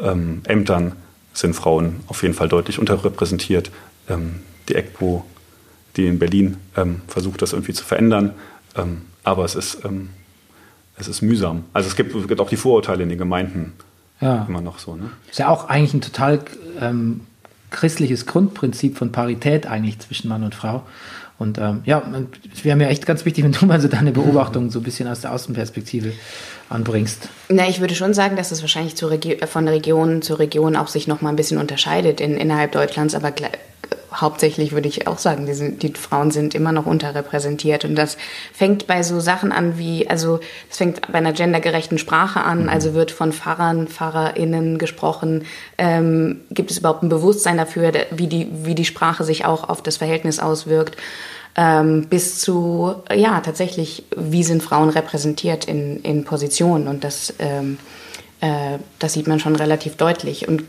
[0.00, 0.92] ähm, Ämtern
[1.32, 3.70] sind Frauen auf jeden Fall deutlich unterrepräsentiert.
[4.08, 5.24] Ähm, die ECPO,
[5.96, 8.32] die in Berlin ähm, versucht, das irgendwie zu verändern,
[8.76, 10.10] ähm, aber es ist, ähm,
[10.98, 11.64] es ist mühsam.
[11.72, 13.72] Also es gibt, es gibt auch die Vorurteile in den Gemeinden
[14.20, 14.44] Ja.
[14.48, 14.96] immer noch so.
[14.96, 15.10] Ne?
[15.30, 16.40] Ist ja auch eigentlich ein total
[16.80, 17.20] ähm,
[17.70, 20.82] christliches Grundprinzip von Parität eigentlich zwischen Mann und Frau.
[21.38, 22.02] Und ähm, ja,
[22.54, 25.06] es wäre mir echt ganz wichtig, wenn du mal so deine Beobachtung so ein bisschen
[25.08, 26.12] aus der Außenperspektive
[26.70, 27.28] anbringst.
[27.48, 31.06] Na, ich würde schon sagen, dass es wahrscheinlich Regi von Region zu Region auch sich
[31.06, 33.32] noch mal ein bisschen unterscheidet in, innerhalb Deutschlands, aber
[34.20, 37.84] hauptsächlich würde ich auch sagen, die, sind, die Frauen sind immer noch unterrepräsentiert.
[37.84, 38.16] Und das
[38.52, 42.94] fängt bei so Sachen an wie, also es fängt bei einer gendergerechten Sprache an, also
[42.94, 45.44] wird von Pfarrern, PfarrerInnen gesprochen,
[45.78, 49.82] ähm, gibt es überhaupt ein Bewusstsein dafür, wie die, wie die Sprache sich auch auf
[49.82, 50.96] das Verhältnis auswirkt?
[51.58, 56.86] Ähm, bis zu, ja, tatsächlich, wie sind Frauen repräsentiert in, in Positionen?
[56.86, 57.78] Und das, ähm,
[58.40, 60.48] äh, das sieht man schon relativ deutlich.
[60.48, 60.64] Und,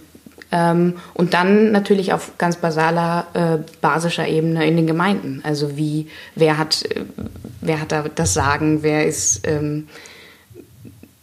[0.49, 5.41] und dann natürlich auf ganz basaler, äh, basischer Ebene in den Gemeinden.
[5.43, 7.03] Also wie, wer hat, äh,
[7.60, 9.89] wer hat da das Sagen, wer ist, ähm,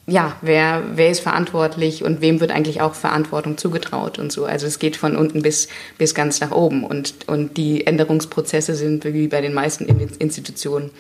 [0.07, 4.45] ja, wer, wer ist verantwortlich und wem wird eigentlich auch Verantwortung zugetraut und so.
[4.45, 9.07] Also es geht von unten bis, bis ganz nach oben und, und die Änderungsprozesse sind
[9.07, 10.91] wie bei den meisten In- Institutionen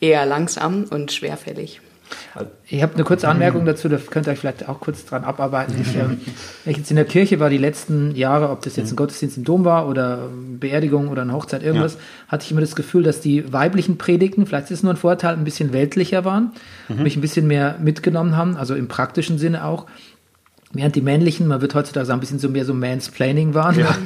[0.00, 1.80] eher langsam und schwerfällig.
[2.68, 5.74] Ich habe eine kurze Anmerkung dazu, da könnt ihr euch vielleicht auch kurz dran abarbeiten.
[5.80, 6.20] Ich, ähm,
[6.64, 9.38] wenn ich jetzt in der Kirche war die letzten Jahre, ob das jetzt ein Gottesdienst
[9.38, 11.96] im Dom war oder Beerdigung oder eine Hochzeit, irgendwas,
[12.28, 15.34] hatte ich immer das Gefühl, dass die weiblichen Predigten, vielleicht ist es nur ein Vorteil,
[15.34, 16.52] ein bisschen weltlicher waren,
[16.88, 19.86] mich ein bisschen mehr mitgenommen haben, also im praktischen Sinne auch.
[20.72, 23.86] Während die männlichen, man wird heutzutage sagen, ein bisschen so mehr so Mansplaining waren.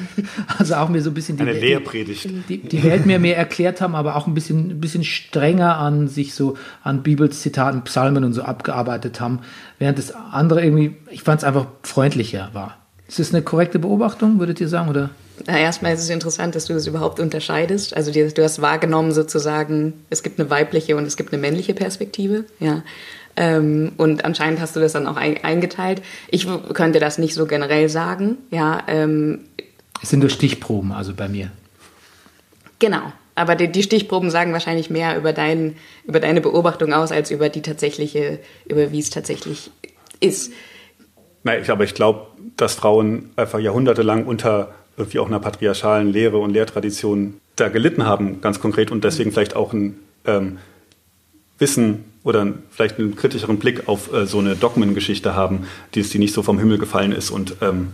[0.59, 2.29] Also auch mir so ein bisschen die, Eine die, Lehrpredigt.
[2.49, 6.09] die, die Welt mir mehr erklärt haben, aber auch ein bisschen, ein bisschen strenger an
[6.09, 9.41] sich so an Bibelzitaten, Psalmen und so abgearbeitet haben,
[9.79, 12.77] während das andere irgendwie, ich fand es einfach freundlicher war.
[13.09, 14.89] Ist das eine korrekte Beobachtung, würdet ihr sagen?
[14.89, 15.11] Oder?
[15.47, 17.97] Na, erstmal ist es interessant, dass du das überhaupt unterscheidest.
[17.97, 22.45] Also du hast wahrgenommen sozusagen, es gibt eine weibliche und es gibt eine männliche Perspektive.
[22.59, 22.83] Ja.
[23.41, 26.03] Ähm, und anscheinend hast du das dann auch ein, eingeteilt.
[26.29, 28.37] Ich könnte das nicht so generell sagen.
[28.51, 29.47] Ja, ähm,
[30.03, 31.51] Es sind nur Stichproben, also bei mir.
[32.79, 33.13] genau.
[33.37, 37.49] Aber die, die Stichproben sagen wahrscheinlich mehr über, dein, über deine Beobachtung aus, als über
[37.49, 39.71] die tatsächliche, über wie es tatsächlich
[40.19, 40.53] ist.
[41.43, 42.27] Nein, ich, aber ich glaube,
[42.59, 48.43] dass Frauen einfach jahrhundertelang unter irgendwie auch einer patriarchalen Lehre und Lehrtradition da gelitten haben,
[48.43, 50.59] ganz konkret, und deswegen vielleicht auch ein ähm,
[51.61, 56.35] Wissen oder vielleicht einen kritischeren Blick auf äh, so eine Dogmengeschichte haben, die die nicht
[56.35, 57.89] so vom Himmel gefallen ist und ähm,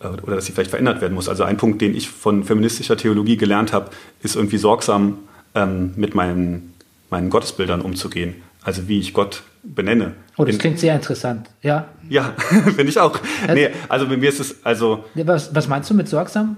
[0.00, 1.28] äh, oder dass sie vielleicht verändert werden muss.
[1.28, 3.90] Also ein Punkt, den ich von feministischer Theologie gelernt habe,
[4.22, 5.18] ist irgendwie sorgsam
[5.54, 6.74] ähm, mit meinen,
[7.10, 8.34] meinen Gottesbildern umzugehen.
[8.64, 10.14] Also wie ich Gott benenne.
[10.36, 11.48] Oh, das In- klingt sehr interessant.
[11.62, 11.88] Ja.
[12.08, 13.18] ja, finde ich auch.
[13.52, 16.56] Nee, also bei mir ist es, also, Was, was meinst du mit sorgsam?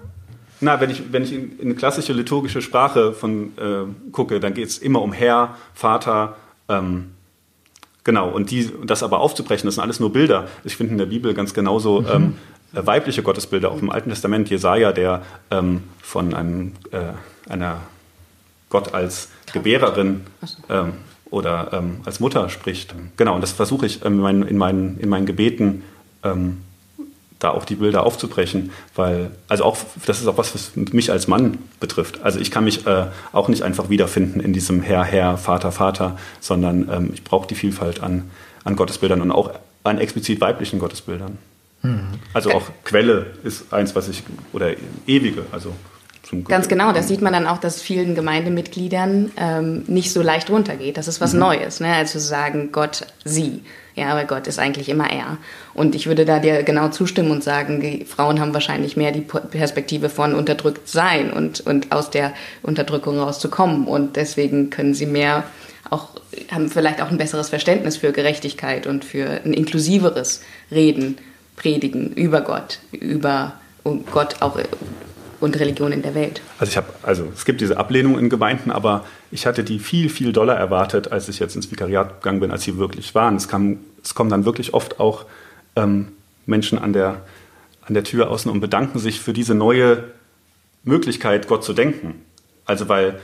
[0.61, 4.55] na, wenn ich, wenn ich in, in eine klassische liturgische Sprache von äh, gucke, dann
[4.55, 6.37] geht es immer um Herr, Vater,
[6.69, 7.13] ähm,
[8.03, 10.49] genau, und die, das aber aufzubrechen, das sind alles nur Bilder.
[10.65, 12.37] Ich finde in der Bibel ganz genauso ähm,
[12.75, 17.13] äh, weibliche Gottesbilder, auch im Alten Testament, Jesaja, der ähm, von einem, äh,
[17.51, 17.81] einer
[18.69, 20.23] Gott als Gebärerin
[20.69, 20.95] ähm,
[21.31, 22.95] oder ähm, als Mutter spricht.
[23.17, 25.85] Genau, und das versuche ich ähm, in, meinen, in, meinen, in meinen Gebeten
[26.23, 26.63] ähm,
[27.45, 29.77] da auch die Bilder aufzubrechen, weil, also auch,
[30.07, 32.23] das ist auch was, was mich als Mann betrifft.
[32.23, 36.19] Also ich kann mich äh, auch nicht einfach wiederfinden in diesem Herr, Herr, Vater, Vater,
[36.41, 38.31] sondern ähm, ich brauche die Vielfalt an,
[38.65, 39.51] an Gottesbildern und auch
[39.85, 41.39] an explizit weiblichen Gottesbildern.
[42.33, 44.71] Also auch Quelle ist eins, was ich, oder
[45.07, 45.75] ewige, also
[46.23, 50.49] zum Ganz genau, das sieht man dann auch, dass vielen Gemeindemitgliedern ähm, nicht so leicht
[50.49, 50.97] runtergeht.
[50.97, 51.93] Das ist was Neues, ne?
[51.95, 53.63] also zu sagen, Gott, sie.
[53.97, 55.39] Ja, aber Gott ist eigentlich immer er.
[55.73, 59.21] Und ich würde da dir genau zustimmen und sagen, die Frauen haben wahrscheinlich mehr die
[59.21, 63.87] Perspektive von unterdrückt sein und, und aus der Unterdrückung rauszukommen.
[63.87, 65.45] Und deswegen können sie mehr
[65.91, 66.09] auch,
[66.51, 71.19] haben vielleicht auch ein besseres Verständnis für Gerechtigkeit und für ein inklusiveres Reden,
[71.57, 73.53] Predigen über Gott, über
[74.11, 74.59] Gott auch
[75.45, 76.41] und Religion in der Welt.
[76.59, 80.09] Also ich habe, also es gibt diese Ablehnung in Gemeinden, aber ich hatte die viel,
[80.09, 83.37] viel doller erwartet, als ich jetzt ins Vikariat gegangen bin, als sie wirklich waren.
[83.37, 85.27] Es, kam, es kommen dann wirklich oft auch
[85.77, 86.09] ähm,
[86.47, 87.23] Menschen an der,
[87.83, 90.05] an der Tür außen und bedanken sich für diese neue
[90.83, 92.15] Möglichkeit, Gott zu denken.
[92.65, 93.21] Also weil,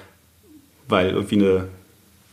[0.88, 1.68] weil irgendwie eine,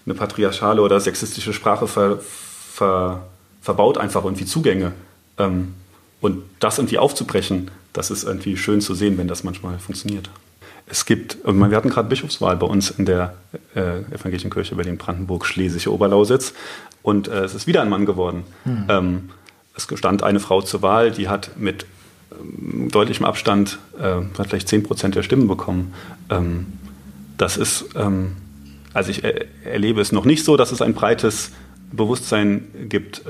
[0.05, 3.27] eine patriarchale oder sexistische Sprache ver, ver,
[3.61, 4.91] verbaut einfach irgendwie Zugänge.
[5.37, 5.75] Ähm,
[6.19, 10.29] und das irgendwie aufzubrechen, das ist irgendwie schön zu sehen, wenn das manchmal funktioniert.
[10.85, 13.33] Es gibt, wir hatten gerade Bischofswahl bei uns in der
[13.75, 16.53] äh, Evangelischen Kirche Berlin-Brandenburg, Schlesische Oberlausitz.
[17.01, 18.43] Und äh, es ist wieder ein Mann geworden.
[18.87, 19.29] Ähm,
[19.75, 21.85] es stand eine Frau zur Wahl, die hat mit
[22.31, 25.93] ähm, deutlichem Abstand, äh, hat vielleicht 10 Prozent der Stimmen bekommen.
[26.29, 26.67] Ähm,
[27.37, 28.35] das ist, ähm,
[28.93, 31.51] also ich äh, erlebe es noch nicht so, dass es ein breites
[31.91, 33.23] Bewusstsein gibt.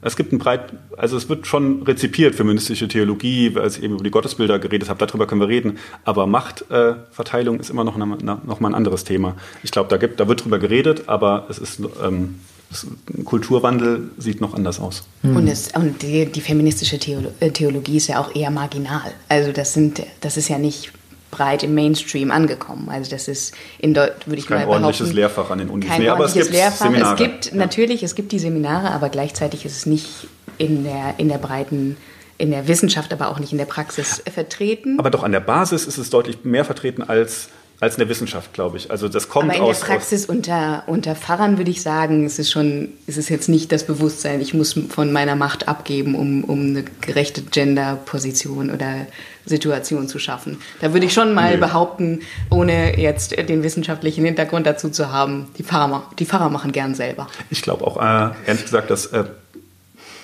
[0.00, 4.04] Es gibt ein breit, also es wird schon rezipiert feministische Theologie, als ich eben über
[4.04, 5.78] die Gottesbilder geredet habe, darüber können wir reden.
[6.04, 9.34] Aber Machtverteilung äh, ist immer noch, eine, noch mal ein anderes Thema.
[9.62, 12.36] Ich glaube, da, gibt, da wird drüber geredet, aber es ist ähm,
[12.70, 15.04] es, ein Kulturwandel sieht noch anders aus.
[15.22, 19.12] Und, es, und die, die feministische Theolo äh, Theologie ist ja auch eher marginal.
[19.28, 20.92] Also das sind, das ist ja nicht
[21.30, 22.88] breit im Mainstream angekommen.
[22.90, 25.88] Also das ist in Deutschland, würde ich Kein mal ordentliches behaupten, Lehrfach an den Unis.
[25.88, 26.86] Kein Nee, aber es ordentliches gibt Lehrfach.
[26.86, 27.12] Seminare.
[27.14, 27.54] Es gibt Ja.
[27.54, 30.08] natürlich, es gibt die Seminare, aber gleichzeitig ist es nicht
[30.56, 31.96] in der, in der breiten,
[32.38, 34.98] in der Wissenschaft, aber auch nicht in der Praxis vertreten.
[34.98, 37.48] Aber doch an der Basis ist es deutlich mehr vertreten als,
[37.80, 38.90] als in der Wissenschaft, glaube ich.
[38.90, 42.38] Also das kommt Aber in aus, der Praxis unter, unter Pfarrern würde ich sagen, es
[42.38, 46.42] ist schon, es ist jetzt nicht das Bewusstsein, ich muss von meiner Macht abgeben, um,
[46.44, 49.06] um eine gerechte Gender-Position oder
[49.48, 50.60] Situation zu schaffen.
[50.80, 51.60] Da würde ich schon mal Nö.
[51.60, 56.94] behaupten, ohne jetzt den wissenschaftlichen Hintergrund dazu zu haben, die Pfarrer, die Pfarrer machen gern
[56.94, 57.26] selber.
[57.50, 59.24] Ich glaube auch, äh, ehrlich gesagt, dass äh,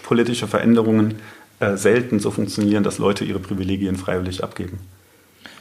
[0.03, 1.17] politische Veränderungen
[1.61, 4.79] äh, selten so funktionieren, dass Leute ihre Privilegien freiwillig abgeben.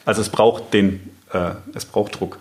[0.06, 1.00] Also es braucht den,
[1.32, 2.40] äh, es braucht Druck.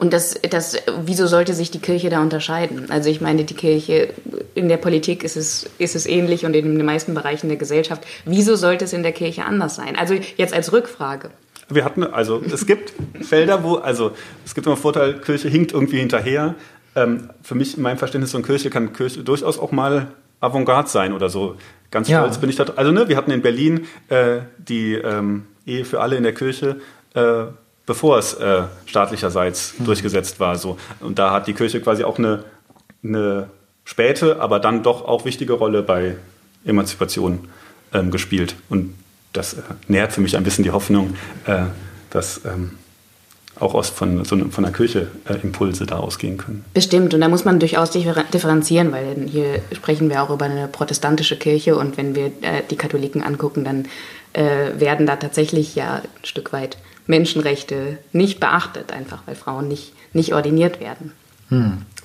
[0.00, 2.90] Und das, das, wieso sollte sich die Kirche da unterscheiden?
[2.90, 4.08] Also ich meine, die Kirche
[4.54, 8.06] in der Politik ist es, ist es ähnlich und in den meisten Bereichen der Gesellschaft.
[8.24, 9.96] Wieso sollte es in der Kirche anders sein?
[9.98, 11.30] Also jetzt als Rückfrage.
[11.68, 14.12] Wir hatten, also es gibt Felder, wo, also
[14.46, 16.54] es gibt immer Vorteil, Kirche hinkt irgendwie hinterher.
[16.96, 20.08] Ähm, für mich, in meinem Verständnis von Kirche, kann Kirche durchaus auch mal
[20.40, 21.56] Avantgarde sein oder so.
[21.90, 22.20] Ganz Ja.
[22.20, 22.64] stolz bin ich da.
[22.74, 26.80] Also ne, wir hatten in Berlin äh, die ähm, Ehe für alle in der Kirche,
[27.14, 27.44] äh,
[27.90, 30.56] bevor es äh, staatlicherseits durchgesetzt war.
[30.56, 30.78] So.
[31.00, 32.44] Und da hat die Kirche quasi auch eine,
[33.02, 33.48] eine
[33.84, 36.14] späte, aber dann doch auch wichtige Rolle bei
[36.64, 37.48] Emanzipation
[37.92, 38.54] ähm, gespielt.
[38.68, 38.94] Und
[39.32, 41.62] das äh, nährt für mich ein bisschen die Hoffnung, äh,
[42.10, 42.78] dass ähm,
[43.58, 46.64] auch aus, von, so, von der Kirche äh, Impulse da ausgehen können.
[46.72, 50.68] Bestimmt, und da muss man durchaus differ- differenzieren, weil hier sprechen wir auch über eine
[50.68, 53.86] protestantische Kirche und wenn wir äh, die Katholiken angucken, dann
[54.32, 59.92] äh, werden da tatsächlich ja ein Stück weit Menschenrechte nicht beachtet, einfach weil Frauen nicht,
[60.12, 61.12] nicht ordiniert werden.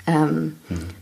[0.07, 0.55] Ähm,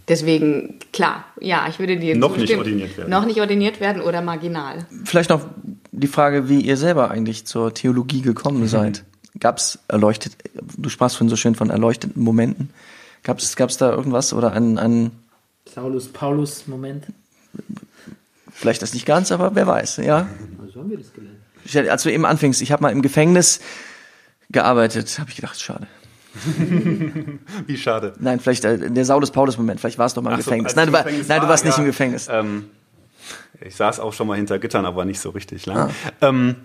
[0.08, 3.10] Deswegen, klar, ja, ich würde dir Noch nicht ordiniert werden.
[3.10, 4.86] Noch nicht ordiniert werden oder marginal.
[5.06, 5.46] Vielleicht noch
[5.92, 9.04] die Frage, wie ihr selber eigentlich zur Theologie gekommen seid.
[9.40, 10.36] Gab's erleuchtet,
[10.78, 12.70] du sprachst vorhin so schön von erleuchteten Momenten.
[13.24, 15.12] Gab's gab's da irgendwas oder ein, ein
[15.74, 17.06] Saulus-Paulus-Moment.
[18.52, 20.28] vielleicht das nicht ganz, aber wer weiß, ja?
[20.74, 21.40] So haben wir das gelernt.
[21.90, 23.60] Als du eben anfingst, ich habe mal im Gefängnis
[24.52, 25.88] gearbeitet, habe ich gedacht, schade.
[27.68, 28.14] Wie schade.
[28.20, 30.76] Nein, vielleicht äh, der Saulus-Paulus-Moment, vielleicht warst du doch mal im so, Gefängnis.
[30.76, 31.84] Nein, du, war, Gefängnis nein, du war, warst nicht ja.
[31.84, 32.28] im Gefängnis.
[32.30, 32.70] Ähm,
[33.62, 35.92] ich saß auch schon mal hinter Gittern, aber nicht so richtig lang.
[36.22, 36.30] Ah.
[36.30, 36.56] Ähm,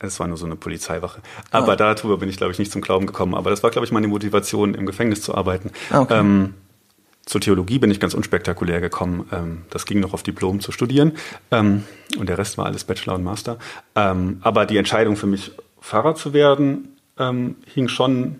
[0.00, 1.22] es war nur so eine Polizeiwache.
[1.50, 1.76] Aber Ah.
[1.76, 3.34] darüber bin ich, glaube ich, nicht zum Glauben gekommen.
[3.34, 5.70] Aber das war, glaube ich, meine Motivation, im Gefängnis zu arbeiten.
[5.90, 6.18] Ah, okay.
[6.18, 6.54] ähm,
[7.28, 9.28] zur Theologie bin ich ganz unspektakulär gekommen.
[9.32, 11.12] Ähm, das ging noch auf Diplom zu studieren.
[11.50, 11.84] Ähm,
[12.18, 13.58] und der Rest war alles Bachelor und Master.
[13.94, 16.88] Ähm, aber die Entscheidung für mich, Pfarrer zu werden,
[17.20, 18.36] hing schon,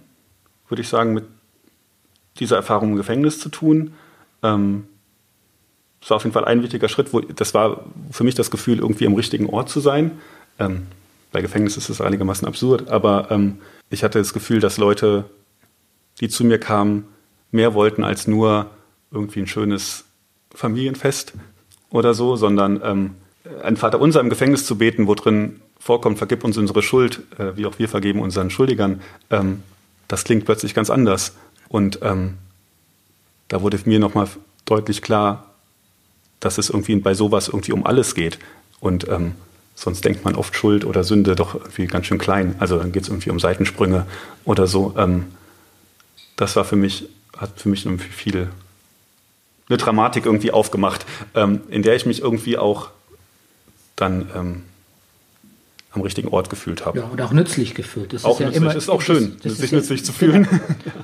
[0.68, 1.24] würde ich sagen, mit
[2.38, 3.92] dieser Erfahrung im Gefängnis zu tun.
[4.40, 7.09] Das war auf jeden Fall ein wichtiger Schritt.
[7.35, 10.12] Das war für mich das Gefühl, irgendwie am richtigen Ort zu sein.
[10.59, 13.37] Bei Gefängnis ist es einigermaßen absurd, aber
[13.90, 15.24] ich hatte das Gefühl, dass Leute,
[16.20, 17.05] die zu mir kamen,
[17.51, 18.70] mehr wollten als nur
[19.11, 20.05] irgendwie ein schönes
[20.55, 21.35] Familienfest
[21.90, 23.11] oder so, sondern ähm,
[23.62, 27.66] ein Vaterunser im Gefängnis zu beten, wo drin vorkommt, vergib uns unsere Schuld, äh, wie
[27.66, 29.62] auch wir vergeben unseren Schuldigern, ähm,
[30.09, 31.35] das klingt plötzlich ganz anders.
[31.68, 32.38] Und ähm,
[33.49, 34.29] da wurde mir nochmal
[34.64, 35.55] deutlich klar,
[36.40, 38.38] dass es irgendwie bei sowas irgendwie um alles geht.
[38.81, 39.33] Und ähm,
[39.75, 42.55] sonst denkt man oft Schuld oder Sünde doch irgendwie ganz schön klein.
[42.59, 44.07] Also dann geht es irgendwie um Seitensprünge
[44.44, 44.94] oder so.
[44.97, 45.27] Ähm,
[46.37, 48.49] das war für mich, hat für mich irgendwie viel
[49.69, 51.05] eine Dramatik irgendwie aufgemacht,
[51.35, 52.91] ähm, in der ich mich irgendwie auch
[53.97, 54.63] dann ähm,
[55.93, 57.01] am richtigen Ort gefühlt habe.
[57.01, 58.13] Ja, und auch nützlich gefühlt.
[58.13, 60.05] Das Auch ist ja nützlich, immer, ist auch schön, das- das sich ist ja- nützlich
[60.05, 60.49] zu fühlen.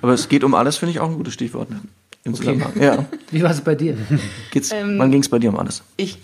[0.03, 1.71] Aber es geht um alles, finde ich auch ein gutes Stichwort.
[1.71, 1.81] ne?
[2.25, 2.43] Im Okay.
[2.43, 2.73] Zusammenhang.
[2.81, 3.05] Ja.
[3.31, 3.97] Wie war es bei dir?
[4.51, 5.83] Geht's, Ähm, wann ging es bei dir um alles?
[5.97, 6.19] Ich,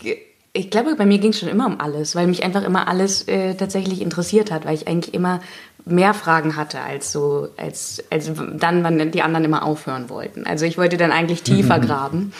[0.52, 3.26] ich glaube, bei mir ging es schon immer um alles, weil mich einfach immer alles
[3.28, 5.40] äh, tatsächlich interessiert hat, weil ich eigentlich immer
[5.84, 10.46] mehr Fragen hatte als so, als, als dann, wann die anderen immer aufhören wollten.
[10.46, 12.32] Also ich wollte dann eigentlich tiefer graben.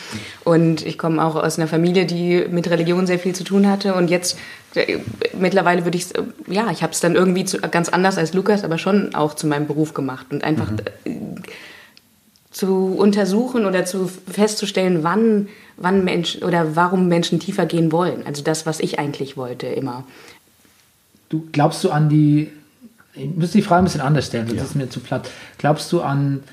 [0.43, 3.93] Und ich komme auch aus einer Familie, die mit Religion sehr viel zu tun hatte.
[3.95, 4.37] Und jetzt
[4.75, 4.99] äh,
[5.37, 6.07] mittlerweile würde ich
[6.47, 9.47] ja, ich habe es dann irgendwie zu, ganz anders als Lukas, aber schon auch zu
[9.47, 10.71] meinem Beruf gemacht und einfach
[11.05, 11.11] äh,
[12.51, 18.25] zu untersuchen oder zu festzustellen, wann, wann Menschen oder warum Menschen tiefer gehen wollen.
[18.25, 20.03] Also das, was ich eigentlich wollte, immer.
[21.29, 22.51] Du glaubst du an die,
[23.13, 24.63] ich muss die Frage ein bisschen anders stellen, sonst Ja.
[24.63, 25.29] ist es mir zu platt.
[25.57, 26.43] Glaubst du an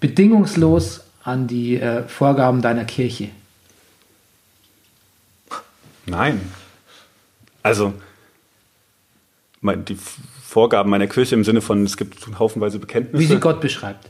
[0.00, 3.30] bedingungslos an die äh, Vorgaben deiner Kirche?
[6.06, 6.40] Nein.
[7.62, 7.92] Also,
[9.62, 9.96] die
[10.42, 13.22] Vorgaben meiner Kirche im Sinne von, es gibt haufenweise Bekenntnisse.
[13.22, 14.08] Wie sie Gott beschreibt?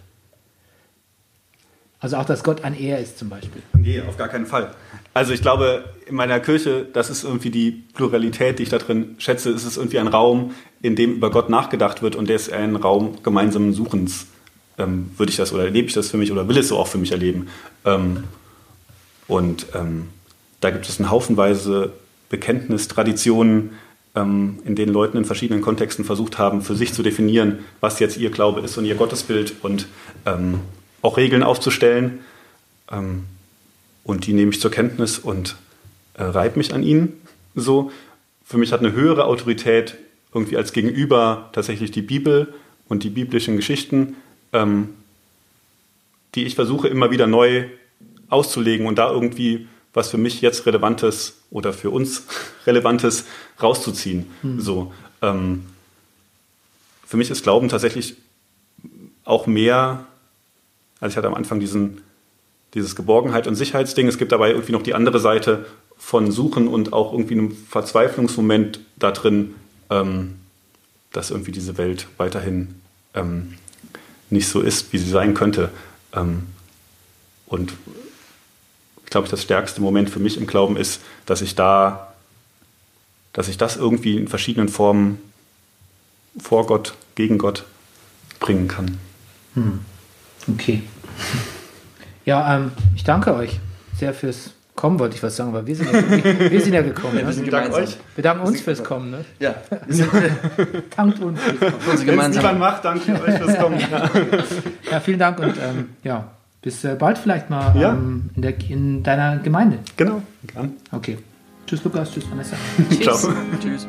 [2.00, 3.60] Also auch, dass Gott ein Er ist zum Beispiel.
[3.72, 4.72] Nee, auf gar keinen Fall.
[5.14, 9.16] Also ich glaube, in meiner Kirche, das ist irgendwie die Pluralität, die ich da drin
[9.18, 12.52] schätze, ist es irgendwie ein Raum, in dem über Gott nachgedacht wird und der ist
[12.52, 14.26] ein Raum gemeinsamen Suchens,
[14.78, 16.86] ähm, würde ich das oder erlebe ich das für mich oder will es so auch
[16.86, 17.48] für mich erleben.
[17.84, 18.24] Ähm,
[19.26, 20.08] und ähm,
[20.60, 21.92] da gibt es einen Haufenweise
[22.30, 23.70] Bekenntnistraditionen,
[24.14, 28.16] ähm, in denen Leuten in verschiedenen Kontexten versucht haben, für sich zu definieren, was jetzt
[28.16, 29.86] ihr Glaube ist und ihr Gottesbild und
[30.26, 30.60] ähm,
[31.02, 32.20] auch Regeln aufzustellen.
[32.90, 33.24] Ähm,
[34.04, 35.56] und die nehme ich zur Kenntnis und
[36.14, 37.20] äh, reibe mich an ihnen.
[37.54, 37.90] So,
[38.44, 39.96] für mich hat eine höhere Autorität
[40.32, 42.52] irgendwie als Gegenüber tatsächlich die Bibel
[42.88, 44.16] und die biblischen Geschichten,
[44.52, 44.90] ähm,
[46.34, 47.64] die ich versuche immer wieder neu
[48.28, 52.24] auszulegen und da irgendwie was für mich jetzt Relevantes oder für uns
[52.66, 53.24] Relevantes
[53.60, 54.26] rauszuziehen.
[54.58, 55.64] So, ähm,
[57.06, 58.16] für mich ist Glauben tatsächlich
[59.24, 60.06] auch mehr,
[61.00, 62.02] also ich hatte am Anfang diesen,
[62.74, 64.06] dieses Geborgenheit und Sicherheitsding.
[64.08, 68.80] Es gibt dabei irgendwie noch die andere Seite von Suchen und auch irgendwie einem Verzweiflungsmoment
[68.96, 69.54] da drin,
[69.90, 70.38] ähm,
[71.12, 72.80] dass irgendwie diese Welt weiterhin
[73.14, 73.54] ähm,
[74.30, 75.70] nicht so ist, wie sie sein könnte.
[76.14, 76.46] Ähm,
[77.46, 77.72] und
[79.04, 82.12] ich glaube, das stärkste Moment für mich im Glauben ist, dass ich da,
[83.32, 85.18] dass ich das irgendwie in verschiedenen Formen
[86.38, 87.64] vor Gott, gegen Gott
[88.38, 88.98] bringen kann.
[90.46, 90.82] Okay.
[92.24, 93.58] Ja, ähm, ich danke euch
[93.98, 96.82] sehr fürs Kommen, wollte ich was sagen, aber wir sind ja, wir, wir sind ja
[96.82, 97.16] gekommen.
[97.16, 97.32] Ne?
[97.32, 97.82] sind Wir gemeinsam.
[97.82, 97.96] euch.
[98.22, 99.10] danken uns fürs Kommen.
[99.10, 99.24] Ne?
[99.40, 100.08] Ja, wir sind
[100.96, 102.06] Dankt uns fürs Kommen.
[102.06, 103.80] Wenn es niemand macht, danke euch fürs Kommen.
[103.80, 104.10] Ja.
[104.92, 106.30] Ja, vielen Dank und ähm, ja,
[106.62, 107.90] bis äh, bald vielleicht mal Ja.
[107.90, 109.78] ähm, in, der, in deiner Gemeinde.
[109.96, 110.22] Genau.
[110.92, 111.18] Okay.
[111.66, 112.56] Tschüss Lukas, tschüss Vanessa.
[113.02, 113.16] Ciao.
[113.60, 113.86] Tschüss.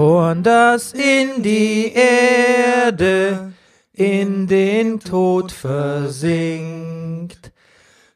[0.00, 3.52] Korn, das in die Erde,
[3.92, 7.52] in den Tod versinkt.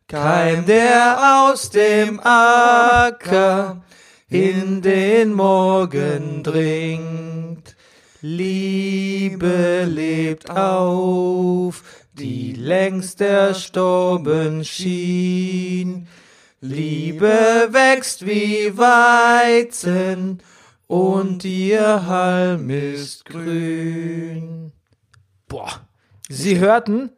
[0.08, 3.82] Keim, der aus dem Acker
[4.30, 7.76] in den Morgen dringt.
[8.22, 11.82] Liebe lebt auf,
[12.14, 16.08] die längst erstorben schien.
[16.62, 20.40] Liebe wächst wie Weizen
[20.86, 24.72] und ihr Halm ist grün.
[25.48, 25.80] Boah.
[26.28, 27.10] Sie hörten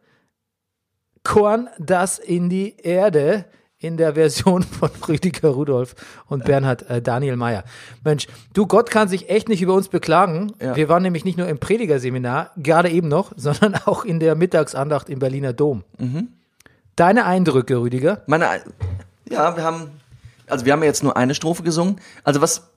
[1.23, 3.45] Korn das in die Erde
[3.79, 5.95] in der Version von Rüdiger Rudolf
[6.27, 7.63] und Bernhard äh, Daniel Mayer.
[8.03, 10.53] Mensch, du, Gott kann sich echt nicht über uns beklagen.
[10.61, 10.75] Ja.
[10.75, 15.09] Wir waren nämlich nicht nur im Predigerseminar, gerade eben noch, sondern auch in der Mittagsandacht
[15.09, 15.83] im Berliner Dom.
[16.95, 18.23] Deine Eindrücke, Rüdiger?
[18.25, 18.45] Meine,
[19.29, 19.91] ja, wir haben,
[20.47, 21.99] also wir haben ja jetzt nur eine Strophe gesungen.
[22.23, 22.69] Also was,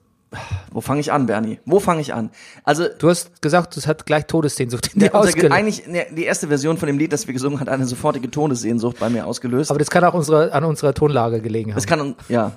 [0.71, 1.59] wo fange ich an, Bernie?
[1.65, 2.31] Wo fange ich an?
[2.63, 5.51] Also Du hast gesagt, es hat gleich Todessehnsucht in dir ausgelöst.
[5.51, 8.31] eigentlich ne, die erste Version von dem Lied, das wir gesungen haben, hat eine sofortige
[8.31, 9.69] Todessehnsucht bei mir ausgelöst.
[9.69, 11.75] Aber das kann auch unsere, an unserer Tonlage gelegen haben.
[11.75, 12.53] Das kann, ja.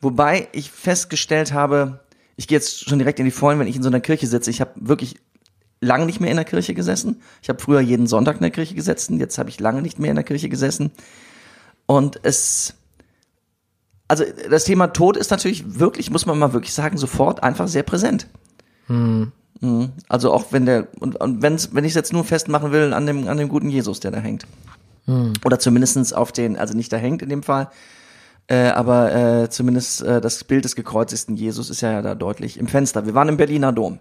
[0.00, 2.00] Wobei ich festgestellt habe,
[2.36, 4.50] ich gehe jetzt schon direkt in die Vollen, wenn ich in so einer Kirche sitze.
[4.50, 5.16] Ich habe wirklich
[5.80, 7.22] lange nicht mehr in der Kirche gesessen.
[7.42, 9.18] Ich habe früher jeden Sonntag in der Kirche gesessen.
[9.18, 10.90] Jetzt habe ich lange nicht mehr in der Kirche gesessen.
[11.86, 12.74] Und es,
[14.08, 17.82] also das Thema Tod ist natürlich wirklich, muss man mal wirklich sagen, sofort einfach sehr
[17.82, 18.28] präsent.
[19.60, 19.92] Mhm.
[20.08, 23.06] Also auch wenn der, und, und wenn's, wenn ich es jetzt nur festmachen will an
[23.06, 24.46] dem, an dem guten Jesus, der da hängt.
[25.44, 27.70] Oder zumindestens auf den, also nicht da hängt in dem Fall,
[28.48, 32.68] äh, aber äh, zumindest äh, das Bild des gekreuzigten Jesus ist ja da deutlich im
[32.68, 33.06] Fenster.
[33.06, 33.98] Wir waren im Berliner Dom.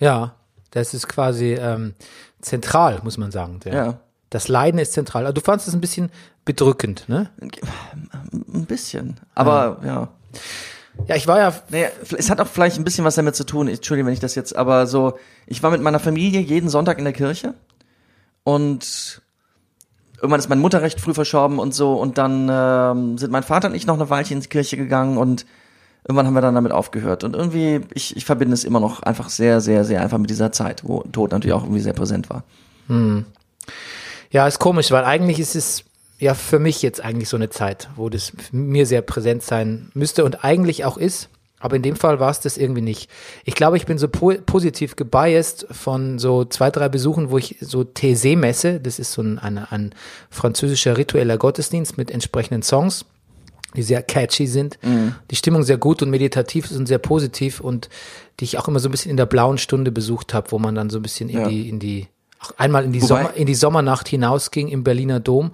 [0.00, 0.34] Ja,
[0.70, 1.94] das ist quasi ähm,
[2.40, 3.60] zentral, muss man sagen.
[3.64, 4.00] Der, Ja.
[4.30, 5.24] Das Leiden ist zentral.
[5.24, 6.10] Also du fandest es ein bisschen
[6.44, 7.30] bedrückend, ne?
[7.40, 9.16] Ein bisschen.
[9.34, 10.08] Aber ja.
[11.08, 13.68] Ja, ich war ja, Naja, es hat auch vielleicht ein bisschen was damit zu tun.
[13.68, 17.04] Entschuldigung, wenn ich das jetzt, aber so, ich war mit meiner Familie jeden Sonntag in
[17.04, 17.54] der Kirche
[18.44, 19.20] und
[20.16, 23.68] irgendwann ist meine Mutter recht früh verstorben und so und dann ähm, sind mein Vater
[23.68, 25.44] und ich noch eine Weilchen in die Kirche gegangen und
[26.08, 29.28] irgendwann haben wir dann damit aufgehört und irgendwie, ich, ich verbinde es immer noch einfach
[29.28, 32.44] sehr, sehr, sehr einfach mit dieser Zeit, wo Tod natürlich auch irgendwie sehr präsent war.
[34.36, 35.84] Ja, ist komisch, weil eigentlich ist es
[36.18, 40.24] ja für mich jetzt eigentlich so eine Zeit, wo das mir sehr präsent sein müsste
[40.26, 41.30] und eigentlich auch ist.
[41.58, 43.08] Aber in dem Fall war es das irgendwie nicht.
[43.46, 47.56] Ich glaube, ich bin so po positiv gebiased von so zwei, drei Besuchen, wo ich
[47.62, 49.94] so Thésée messe, das ist so ein, ein, ein
[50.28, 53.06] französischer ritueller Gottesdienst mit entsprechenden Songs,
[53.74, 54.78] die sehr catchy sind,
[55.30, 57.88] die Stimmung sehr gut und meditativ ist und sehr positiv und
[58.38, 60.74] die ich auch immer so ein bisschen in der blauen Stunde besucht habe, wo man
[60.74, 61.48] dann so ein bisschen in Ja.
[61.48, 62.06] die, in die,
[62.56, 65.52] einmal in die, Wobei- Sommer, in die Sommernacht hinausging im Berliner Dom.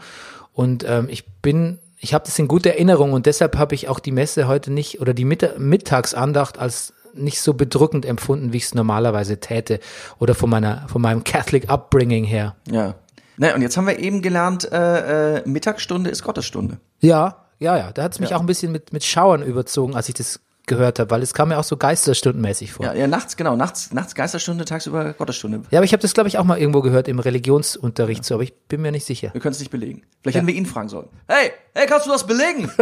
[0.53, 4.01] Und ähm, ich bin, ich habe das in guter Erinnerung und deshalb habe ich auch
[4.01, 8.65] die Messe heute nicht oder die Mitta Mittagsandacht als nicht so bedrückend empfunden, wie ich
[8.65, 9.81] es normalerweise täte
[10.19, 12.57] oder von meiner, von meinem Catholic Upbringing her.
[12.71, 12.95] Ja.
[13.37, 16.79] Naja, und jetzt haben wir eben gelernt, äh, äh, Mittagsstunde ist Gottesstunde.
[17.01, 17.93] Ja, ja, ja.
[17.93, 18.37] Da hat es mich Ja.
[18.37, 21.49] auch ein bisschen mit, mit Schauern überzogen, als ich das gehört habe, weil es kam
[21.49, 22.87] mir auch so geisterstundenmäßig vor.
[22.87, 25.63] Ja, ja, nachts, genau, nachts, nachts Geisterstunde, tagsüber Gottesstunde.
[25.71, 28.45] Ja, aber ich habe das, glaube ich, auch mal irgendwo gehört im Religionsunterricht so, aber
[28.45, 29.31] ich bin mir nicht sicher.
[29.33, 30.03] Wir können es nicht belegen.
[30.23, 31.09] Vielleicht hätten wir ihn fragen sollen.
[31.27, 32.71] Hey, hey, kannst du das belegen?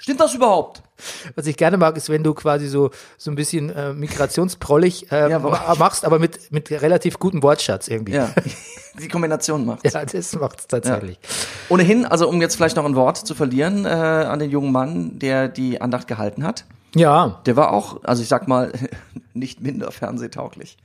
[0.00, 0.82] Stimmt das überhaupt?
[1.34, 5.28] Was ich gerne mag, ist, wenn du quasi so, so ein bisschen äh, migrationsprollig äh,
[5.30, 8.14] Ja, machst, aber mit, mit relativ gutem Wortschatz irgendwie.
[8.14, 8.30] Ja,
[8.98, 9.84] die Kombination macht.
[9.84, 11.18] Ja, das macht's tatsächlich.
[11.68, 15.18] Ohnehin, also um jetzt vielleicht noch ein Wort zu verlieren äh, an den jungen Mann,
[15.18, 18.72] der die Andacht gehalten hat, Ja, der war auch, also ich sag mal,
[19.34, 20.78] nicht minder fernsehtauglich.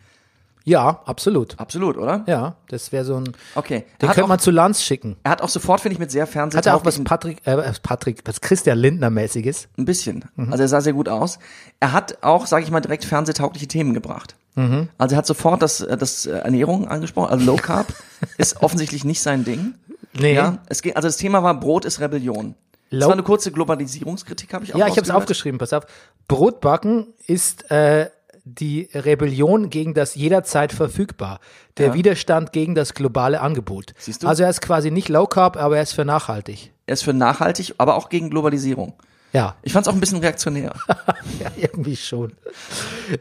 [0.67, 1.59] Ja, absolut.
[1.59, 2.23] Absolut, oder?
[2.27, 3.31] Ja, das wäre so ein.
[3.53, 3.85] Okay.
[4.01, 5.15] Den könnte auch, man zu Lanz schicken.
[5.23, 7.79] er hat auch sofort, finde ich, mit sehr Hat er auch was Patrick, äh, was
[7.79, 9.67] Patrick, was Christian Lindner-mäßiges?
[9.77, 10.25] Ein bisschen.
[10.35, 10.51] Mhm.
[10.51, 11.37] Also er sah sehr gut aus.
[11.79, 14.35] Er hat auch, sage ich mal, direkt fernsehtaugliche Themen gebracht.
[14.55, 14.89] Mhm.
[14.97, 17.29] Also er hat sofort das, äh, das äh, Ernährung angesprochen.
[17.29, 17.93] Also Low Carb
[18.39, 19.75] ist offensichtlich nicht sein Ding.
[20.17, 20.33] Nee.
[20.33, 22.55] Ja, es geht, also das Thema war Brot ist Rebellion.
[22.89, 25.73] Das Low- war eine kurze Globalisierungskritik, habe ich auch Ja, ich habe es aufgeschrieben, pass
[25.73, 25.85] auf.
[26.27, 28.09] Brotbacken ist äh,
[28.45, 31.39] die Rebellion gegen das jederzeit verfügbar.
[31.77, 31.93] Der Ja.
[31.95, 33.93] Widerstand gegen das globale Angebot.
[33.97, 34.27] Siehst du?
[34.27, 36.71] Also er ist quasi nicht Low Carb, aber er ist für nachhaltig.
[36.85, 38.93] Er ist für nachhaltig, aber auch gegen Globalisierung.
[39.33, 40.73] Ja, Ich fand es auch ein bisschen reaktionär.
[41.39, 42.31] ja irgendwie schon.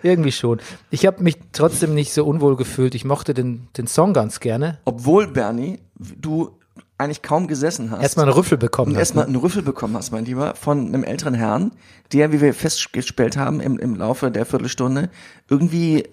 [0.03, 0.61] irgendwie schon.
[0.91, 2.95] Ich habe mich trotzdem nicht so unwohl gefühlt.
[2.95, 4.79] Ich mochte den, den Song ganz gerne.
[4.85, 6.57] Obwohl, Bernie, du
[6.99, 8.03] eigentlich kaum gesessen hast.
[8.03, 8.93] Erstmal einen Rüffel bekommen.
[8.93, 9.29] hast, erstmal ne?
[9.31, 11.73] einen Rüffel bekommen hast, mein Lieber, von einem älteren Herrn,
[12.13, 15.11] der, wie wir festgestellt haben im, im Laufe der Viertelstunde,
[15.49, 16.05] irgendwie,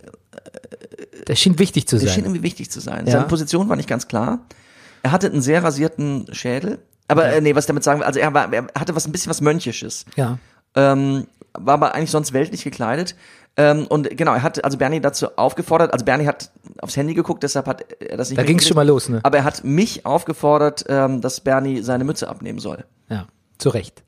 [1.28, 2.24] Der schien wichtig zu der schien sein.
[2.26, 3.06] irgendwie wichtig zu sein.
[3.06, 3.14] Ja.
[3.14, 4.40] Seine Position war nicht ganz klar.
[5.04, 6.80] Er hatte einen sehr rasierten Schädel.
[7.08, 9.12] Aber äh, nee, was ich damit sagen will, also er, war, er hatte was ein
[9.12, 10.06] bisschen was Mönchisches.
[10.16, 10.40] Ja.
[10.76, 13.16] ähm, war aber eigentlich sonst weltlich gekleidet.
[13.58, 17.44] Ähm, und genau, er hat also Bernie dazu aufgefordert, also Bernie hat aufs Handy geguckt,
[17.44, 18.68] deshalb hat er das nicht Da ging's mitgekriegt.
[18.68, 19.20] schon mal los, ne?
[19.24, 22.86] Aber er hat mich aufgefordert, ähm, dass Bernie seine Mütze abnehmen soll.
[23.10, 23.28] Ja,
[23.58, 24.04] zu Recht.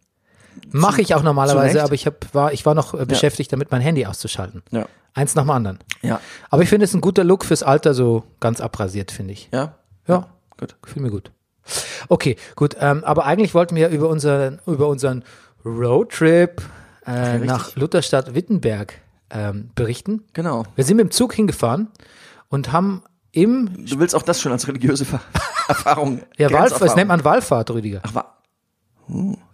[0.72, 3.82] Mache ich auch normalerweise, aber ich hab, war, ich war noch äh, beschäftigt damit, mein
[3.82, 4.64] Handy auszuschalten.
[4.72, 4.86] Ja.
[5.14, 5.80] Eins nach dem anderen.
[6.02, 6.22] Ja.
[6.50, 9.50] Aber ich finde es ein guter Look fürs Alter, so ganz abrasiert, finde ich.
[9.52, 9.76] Ja?
[10.08, 10.28] Ja,
[10.58, 10.76] Gut.
[10.82, 11.32] gefühl mir gut.
[12.10, 12.76] Okay, gut.
[12.80, 15.24] Ähm, aber eigentlich wollten wir über unseren, über unseren
[15.66, 16.62] Roadtrip
[17.06, 18.94] äh, nach Lutherstadt Wittenberg
[19.34, 20.24] ähm, berichten.
[20.34, 20.64] Genau.
[20.76, 21.90] Wir sind mit dem Zug hingefahren
[22.50, 25.20] und haben im Du willst auch das schon als religiöse Ver
[25.68, 26.22] Erfahrung.
[26.38, 26.88] ja, Wallf Grenzerfahrung.
[26.88, 28.02] das nennt man Wallfahrt, Rüdiger.
[28.04, 28.38] Ach, war,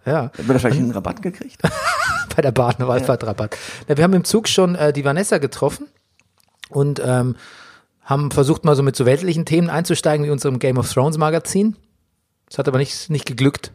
[0.04, 1.62] Ja, hat man da vielleicht einen Rabatt gekriegt?
[2.36, 3.56] bei der Bahn Wallfahrtrabatt.
[3.88, 5.86] Ja, wir haben im Zug schon äh, die Vanessa getroffen
[6.68, 7.36] und ähm,
[8.02, 11.76] haben versucht mal so mit so weltlichen Themen einzusteigen wie unserem Game of Thrones Magazin.
[12.48, 13.72] Das hat aber nicht, nicht geglückt.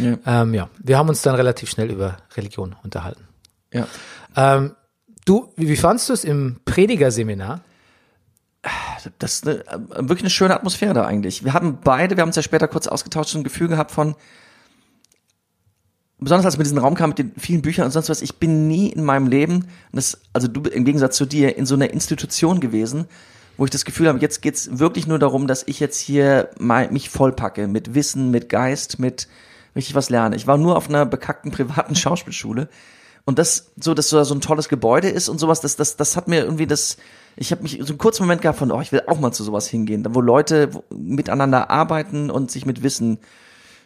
[0.00, 0.16] Ja.
[0.24, 3.26] Ähm, ja, wir haben uns dann relativ schnell über Religion unterhalten.
[3.72, 3.86] ja.
[4.36, 4.74] Ähm,
[5.24, 7.60] du, wie, fandst du es im Predigerseminar?
[9.18, 11.44] Das ist eine, äh, wirklich eine schöne Atmosphäre da eigentlich.
[11.44, 14.14] Wir hatten beide, wir haben uns ja später kurz ausgetauscht, ein Gefühl gehabt von,
[16.18, 18.36] besonders als wir in diesen Raum kamen mit den vielen Büchern und sonst was, ich
[18.36, 21.90] bin nie in meinem Leben, das, also du im Gegensatz zu dir, in so einer
[21.90, 23.06] Institution gewesen,
[23.56, 26.90] wo ich das Gefühl habe, jetzt geht's wirklich nur darum, dass ich jetzt hier mal,
[26.90, 29.28] mich vollpacke mit Wissen, mit Geist, mit
[29.76, 30.36] richtig was lerne.
[30.36, 32.68] Ich war nur auf einer bekackten privaten Schauspielschule
[33.24, 36.16] und das so, dass so, so ein tolles Gebäude ist und sowas, das, das, das
[36.16, 36.96] hat mir irgendwie das,
[37.36, 39.42] ich habe mich so einen kurzen Moment gehabt von, oh, ich will auch mal zu
[39.44, 43.18] sowas hingehen, wo Leute miteinander arbeiten und sich mit Wissen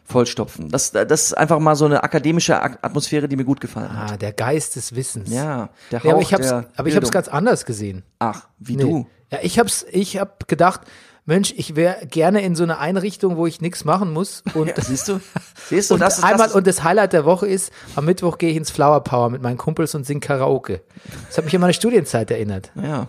[0.05, 0.70] vollstopfen.
[0.70, 4.12] Das, das ist einfach mal so eine akademische Ak- Atmosphäre, die mir gut gefallen hat.
[4.12, 5.30] Ah, der Geist des Wissens.
[5.30, 7.11] Ja, der Hauch ja aber ich hab's, aber ich hab's Bildung.
[7.11, 8.05] ganz anders gesehen.
[8.18, 8.82] Ach, wie Nee.
[8.82, 9.07] du.
[9.30, 10.80] Ja, ich hab's, ich hab gedacht,
[11.29, 14.43] Mensch, ich wäre gerne in so einer Einrichtung, wo ich nichts machen muss.
[14.55, 15.20] Und, Ja, siehst du?
[15.68, 18.07] Siehst du, und das ist, einmal das ist, und das Highlight der Woche ist, am
[18.07, 20.81] Mittwoch gehe ich ins Flower Power mit meinen Kumpels und sing Karaoke.
[21.26, 22.72] Das hat mich an meine Studienzeit erinnert.
[22.83, 23.09] ja.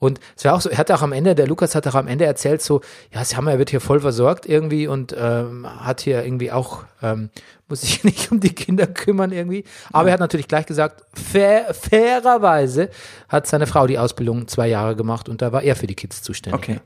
[0.00, 2.08] Und es war auch so, er hat auch am Ende, der Lukas hat auch am
[2.08, 2.80] Ende erzählt, so,
[3.14, 6.82] ja, sie haben, er wird hier voll versorgt irgendwie und ähm, hat hier irgendwie auch,
[7.04, 7.30] ähm,
[7.68, 9.62] muss sich nicht um die Kinder kümmern irgendwie.
[9.92, 12.90] Aber er hat natürlich gleich gesagt, fair, fairerweise
[13.28, 16.20] hat seine Frau die Ausbildung zwei Jahre gemacht und da war er für die Kids
[16.20, 16.60] zuständig.
[16.60, 16.80] Okay.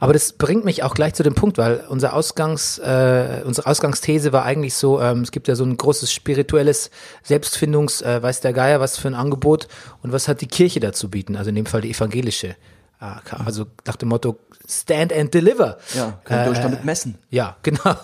[0.00, 4.32] Aber das bringt mich auch gleich zu dem Punkt, weil unser Ausgangs, äh, unsere Ausgangsthese
[4.32, 6.90] war eigentlich so, ähm, es gibt ja so ein großes spirituelles
[7.22, 9.68] Selbstfindungs, äh, weiß der Geier, was für ein Angebot
[10.02, 12.56] und was hat die Kirche dazu bieten, also in dem Fall die evangelische.
[13.00, 13.06] Äh,
[13.44, 14.38] Also nach dem Motto
[14.68, 15.78] Stand and Deliver.
[15.94, 17.16] Ja, könnt ihr euch damit messen.
[17.30, 17.96] Ja, genau.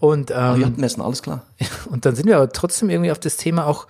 [0.00, 1.42] Und, ihr ähm, habt messen, alles klar.
[1.90, 3.86] und dann sind wir aber trotzdem irgendwie auf das Thema auch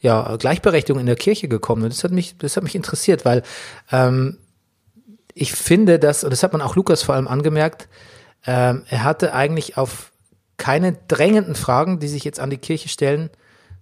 [0.00, 1.82] ja, Gleichberechtigung in der Kirche gekommen.
[1.82, 3.42] Und das hat mich, das hat mich interessiert, weil
[3.92, 4.38] ähm,
[5.40, 7.88] ich finde, dass, und das hat man auch Lukas vor allem angemerkt,
[8.46, 10.12] ähm, er hatte eigentlich auf
[10.58, 13.30] keine drängenden Fragen, die sich jetzt an die Kirche stellen,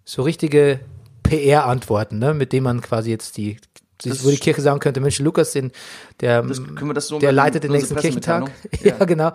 [0.05, 0.79] so richtige
[1.25, 3.57] PR-Antworten, ne, mit denen man quasi jetzt die,
[4.05, 5.73] Das- wo die Kirche sagen könnte, Mensch, Lukas, den,
[6.21, 8.45] der, das so der leitet den nächsten Kirchentag.
[8.71, 8.99] Pressemitteilung?
[9.01, 9.33] Ja, genau.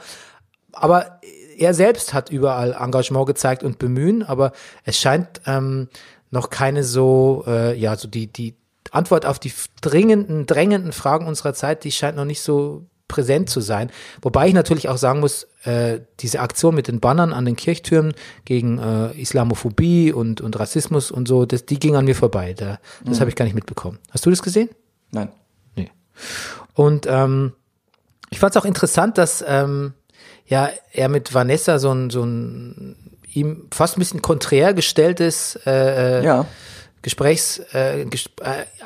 [0.72, 1.20] Aber
[1.58, 4.54] er selbst hat überall Engagement gezeigt und Bemühen, aber
[4.86, 5.90] es scheint ähm,
[6.32, 8.56] noch keine so, äh, ja, so die, die
[8.94, 13.62] Antwort auf die dringenden, drängenden Fragen unserer Zeit, die scheint noch nicht so präsent zu
[13.62, 13.92] sein.
[14.22, 18.14] Wobei ich natürlich auch sagen muss, äh, diese Aktion mit den Bannern an den Kirchtürmen
[18.46, 22.54] gegen äh, Islamophobie und, und Rassismus und so, das, die ging an mir vorbei.
[22.54, 24.00] Da, das habe ich gar nicht mitbekommen.
[24.10, 24.70] Hast du das gesehen?
[25.12, 25.30] Nein.
[25.76, 25.92] Nee.
[26.74, 27.54] Und ähm,
[28.32, 29.94] ich fand es auch interessant, dass ähm,
[30.48, 36.20] ja er mit Vanessa so ein, so ein ihm fast ein bisschen konträr gestelltes äh,
[36.22, 36.46] äh, Ja.
[37.04, 38.08] Gesprächs, äh, äh,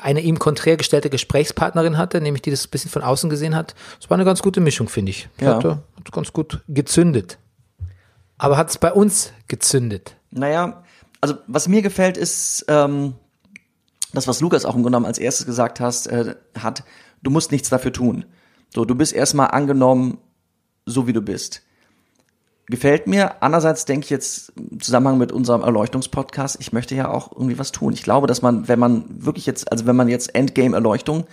[0.02, 3.74] eine ihm konträr gestellte Gesprächspartnerin hatte, nämlich die das ein bisschen von außen gesehen hat.
[4.00, 5.28] Das war eine ganz gute Mischung, finde ich.
[5.40, 5.56] Ja.
[5.56, 7.38] Hat, hat ganz gut gezündet.
[8.36, 10.16] Aber hat es bei uns gezündet?
[10.30, 10.82] Naja,
[11.20, 13.14] also was mir gefällt, ist ähm,
[14.12, 16.82] das, was Lukas auch im Grunde genommen als erstes gesagt hast, äh, hat,
[17.22, 18.24] du musst nichts dafür tun.
[18.74, 20.18] So, du bist erstmal angenommen,
[20.86, 21.62] so wie du bist.
[22.70, 23.42] Gefällt mir.
[23.42, 27.72] Andererseits denke ich jetzt im Zusammenhang mit unserem Erleuchtungspodcast, ich möchte ja auch irgendwie was
[27.72, 27.94] tun.
[27.94, 31.24] Ich glaube, dass man, wenn man wirklich jetzt, also wenn man jetzt Endgame-Erleuchtung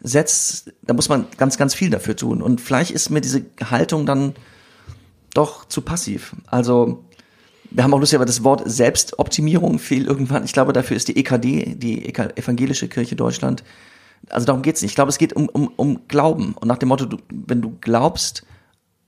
[0.00, 2.42] setzt, da muss man ganz, ganz viel dafür tun.
[2.42, 4.34] Und vielleicht ist mir diese Haltung dann
[5.34, 6.34] doch zu passiv.
[6.46, 7.04] Also,
[7.70, 10.44] wir haben auch lustig, aber das Wort Selbstoptimierung fiel irgendwann.
[10.44, 13.62] Ich glaube, dafür ist die EKD, die Evangelische Kirche Deutschland.
[14.30, 14.92] Also darum geht's nicht.
[14.92, 16.54] Ich glaube, es geht um, um, um Glauben.
[16.54, 18.44] Und nach dem Motto, du, wenn du glaubst,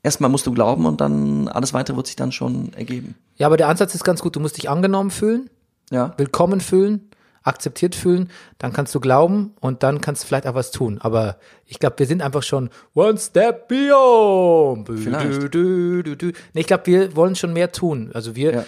[0.02, 3.14] erstmal musst du glauben und dann alles weitere wird sich dann schon ergeben.
[3.36, 4.36] Ja, aber der Ansatz ist ganz gut.
[4.36, 5.48] Du musst dich angenommen fühlen,
[5.90, 6.14] Ja.
[6.16, 7.10] willkommen fühlen,
[7.42, 10.98] akzeptiert fühlen, dann kannst du glauben und dann kannst du vielleicht auch was tun.
[11.00, 14.88] Aber ich glaube, wir sind einfach schon one step beyond.
[14.88, 15.42] Vielleicht.
[15.42, 16.26] Du, du, du, du.
[16.52, 18.10] Nee, ich glaube, wir wollen schon mehr tun.
[18.12, 18.64] Also wir, Ja.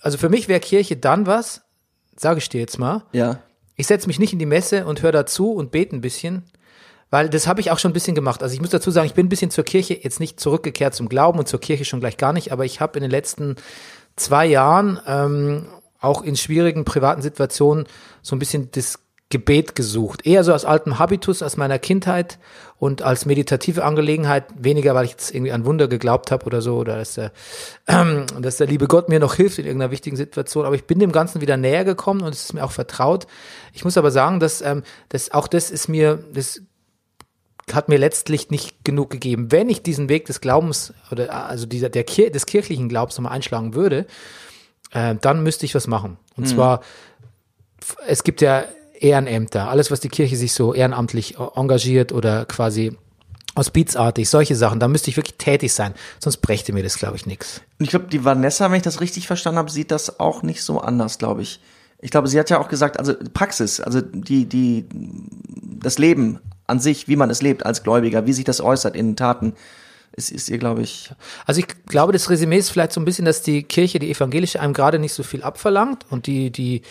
[0.00, 1.62] also für mich wäre Kirche dann was,
[2.16, 3.38] sage ich dir jetzt mal, Ja.
[3.76, 6.42] ich setze mich nicht in die Messe und höre dazu und bete ein bisschen,
[7.10, 8.42] weil das habe ich auch schon ein bisschen gemacht.
[8.42, 11.08] Also ich muss dazu sagen, ich bin ein bisschen zur Kirche jetzt nicht zurückgekehrt zum
[11.08, 13.56] Glauben und zur Kirche schon gleich gar nicht, aber ich habe in den letzten
[14.16, 15.66] zwei Jahren ähm,
[16.00, 17.86] auch in schwierigen privaten Situationen
[18.22, 18.98] so ein bisschen das
[19.30, 20.24] Gebet gesucht.
[20.24, 22.38] Eher so aus altem Habitus, aus meiner Kindheit
[22.78, 24.46] und als meditative Angelegenheit.
[24.56, 27.32] Weniger, weil ich jetzt irgendwie an Wunder geglaubt habe oder so, oder dass der,
[27.86, 30.64] ähm, dass der liebe Gott mir noch hilft in irgendeiner wichtigen Situation.
[30.64, 33.26] Aber ich bin dem Ganzen wieder näher gekommen und es ist mir auch vertraut.
[33.74, 36.62] Ich muss aber sagen, dass, ähm, dass auch das ist mir, das
[37.74, 39.50] hat mir letztlich nicht genug gegeben.
[39.52, 43.32] Wenn ich diesen Weg des Glaubens oder also dieser der Kir des kirchlichen Glaubens nochmal
[43.32, 44.06] einschlagen würde,
[44.92, 46.16] äh, dann müsste ich was machen.
[46.36, 46.80] Und zwar,
[47.80, 48.64] f- es gibt ja
[48.98, 52.96] Ehrenämter, alles, was die Kirche sich so ehrenamtlich äh, engagiert oder quasi
[53.56, 57.26] hospizartig, solche Sachen, da müsste ich wirklich tätig sein, sonst brächte mir das, glaube ich,
[57.26, 57.60] nichts.
[57.78, 60.62] Und ich glaube, die Vanessa, wenn ich das richtig verstanden habe, sieht das auch nicht
[60.62, 61.60] so anders, glaube ich.
[62.00, 64.86] Ich glaube, sie hat ja auch gesagt, also Praxis, also die, die,
[65.80, 66.38] das Leben
[66.68, 69.54] an sich, wie man es lebt als Gläubiger, wie sich das äußert in Taten,
[70.12, 71.10] ist, ist ihr, glaube ich,
[71.46, 74.60] Also ich glaube, das Resümee ist vielleicht so ein bisschen, dass die Kirche, die evangelische,
[74.60, 76.82] einem gerade nicht so viel abverlangt und die, die,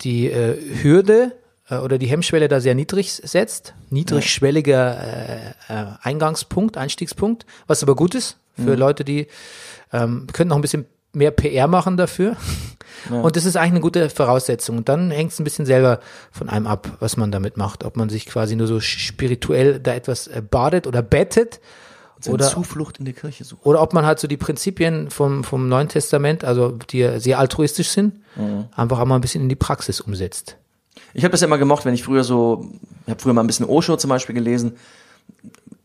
[0.00, 1.32] die äh, Hürde
[1.68, 3.74] äh, oder die Hemmschwelle da sehr niedrig setzt.
[3.90, 9.26] Niedrigschwelliger äh, äh, Eingangspunkt, Einstiegspunkt, was aber gut ist für Leute, die
[9.92, 12.36] ähm, können noch ein bisschen mehr PR machen dafür.
[13.10, 14.78] Und das ist eigentlich eine gute Voraussetzung.
[14.78, 16.00] Und dann hängt es ein bisschen selber
[16.32, 17.84] von einem ab, was man damit macht.
[17.84, 21.60] Ob man sich quasi nur so spirituell da etwas äh, badet oder bettet
[22.20, 23.64] seine oder Zuflucht in der Kirche sucht.
[23.64, 27.38] oder ob man halt so die Prinzipien vom, vom Neuen Testament, also die ja sehr
[27.38, 28.20] altruistisch sind,
[28.74, 30.56] einfach einmal ein bisschen in die Praxis umsetzt.
[31.12, 32.70] Ich habe das ja immer gemocht, wenn ich früher so,
[33.04, 34.76] ich habe früher mal ein bisschen Osho zum Beispiel gelesen.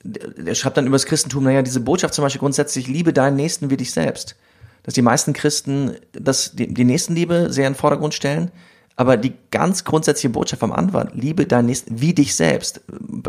[0.03, 3.36] Der, der schreibt dann über das Christentum, naja, diese Botschaft zum Beispiel grundsätzlich, liebe deinen
[3.36, 4.36] Nächsten wie dich selbst.
[4.84, 8.52] Dass die meisten Christen das, die, die Nächstenliebe sehr in den Vordergrund stellen,
[8.96, 12.82] aber die ganz grundsätzliche Botschaft vom Anwalt, liebe deinen Nächsten wie dich selbst,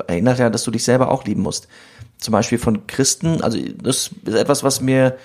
[0.07, 1.69] erinnert ja, dass du dich selber auch lieben musst.
[2.19, 5.17] Zum Beispiel von Christen, also das ist etwas, was mir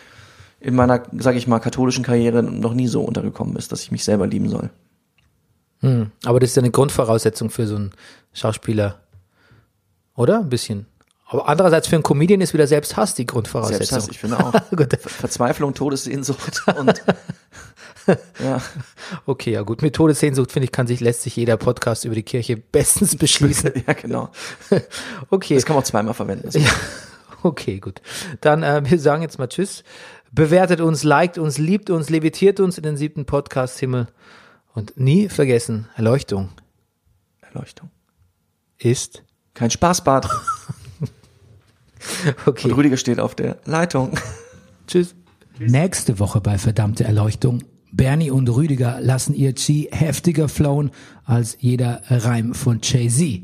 [0.59, 4.03] in meiner, sage ich mal, katholischen Karriere noch nie so untergekommen ist, dass ich mich
[4.03, 4.69] selber lieben soll.
[6.25, 7.91] Aber das ist ja eine Grundvoraussetzung für so einen
[8.33, 8.99] Schauspieler.
[10.15, 10.39] Oder?
[10.39, 10.87] Ein bisschen.
[11.29, 13.99] Aber andererseits für einen Comedian ist wieder Selbsthass die Grundvoraussetzung.
[13.99, 14.53] Selbsthass, ich finde auch.
[15.09, 17.03] Verzweiflung, Todessehnsucht und
[18.39, 18.61] ja,
[19.25, 19.81] Okay, ja gut.
[19.81, 23.71] Mit Todessehnsucht, finde ich, kann sich, lässt sich jeder Podcast über die Kirche bestens beschließen.
[23.85, 24.29] ja genau.
[25.29, 25.55] Okay.
[25.55, 26.49] Das kann man auch zweimal verwenden.
[26.57, 26.69] Ja,
[27.43, 28.01] okay, gut.
[28.41, 29.83] Dann, äh, wir sagen jetzt mal Tschüss.
[30.31, 34.07] Bewertet uns, liked uns, liebt uns, levitiert uns in den siebten Podcast-Himmel.
[34.73, 36.49] Und nie vergessen, Erleuchtung
[37.41, 37.89] Erleuchtung.
[38.77, 39.23] ist.
[39.53, 40.29] Kein Spaßbad.
[42.45, 44.11] Okay, Und Rüdiger steht auf der Leitung.
[44.87, 45.15] tschüss.
[45.59, 47.63] Nächste Woche bei Verdammte Erleuchtung.
[47.91, 50.91] Bernie und Rüdiger lassen ihr Chi heftiger flowen
[51.25, 53.41] als jeder Reim von Jay-Z.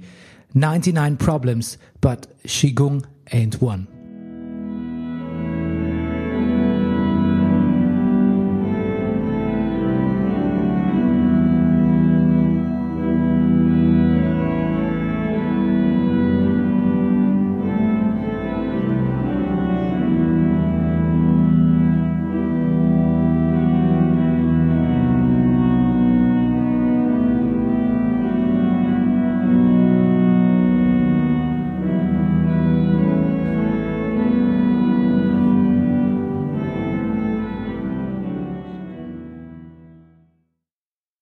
[0.53, 3.87] 99 Problems, but Qigong ain't one.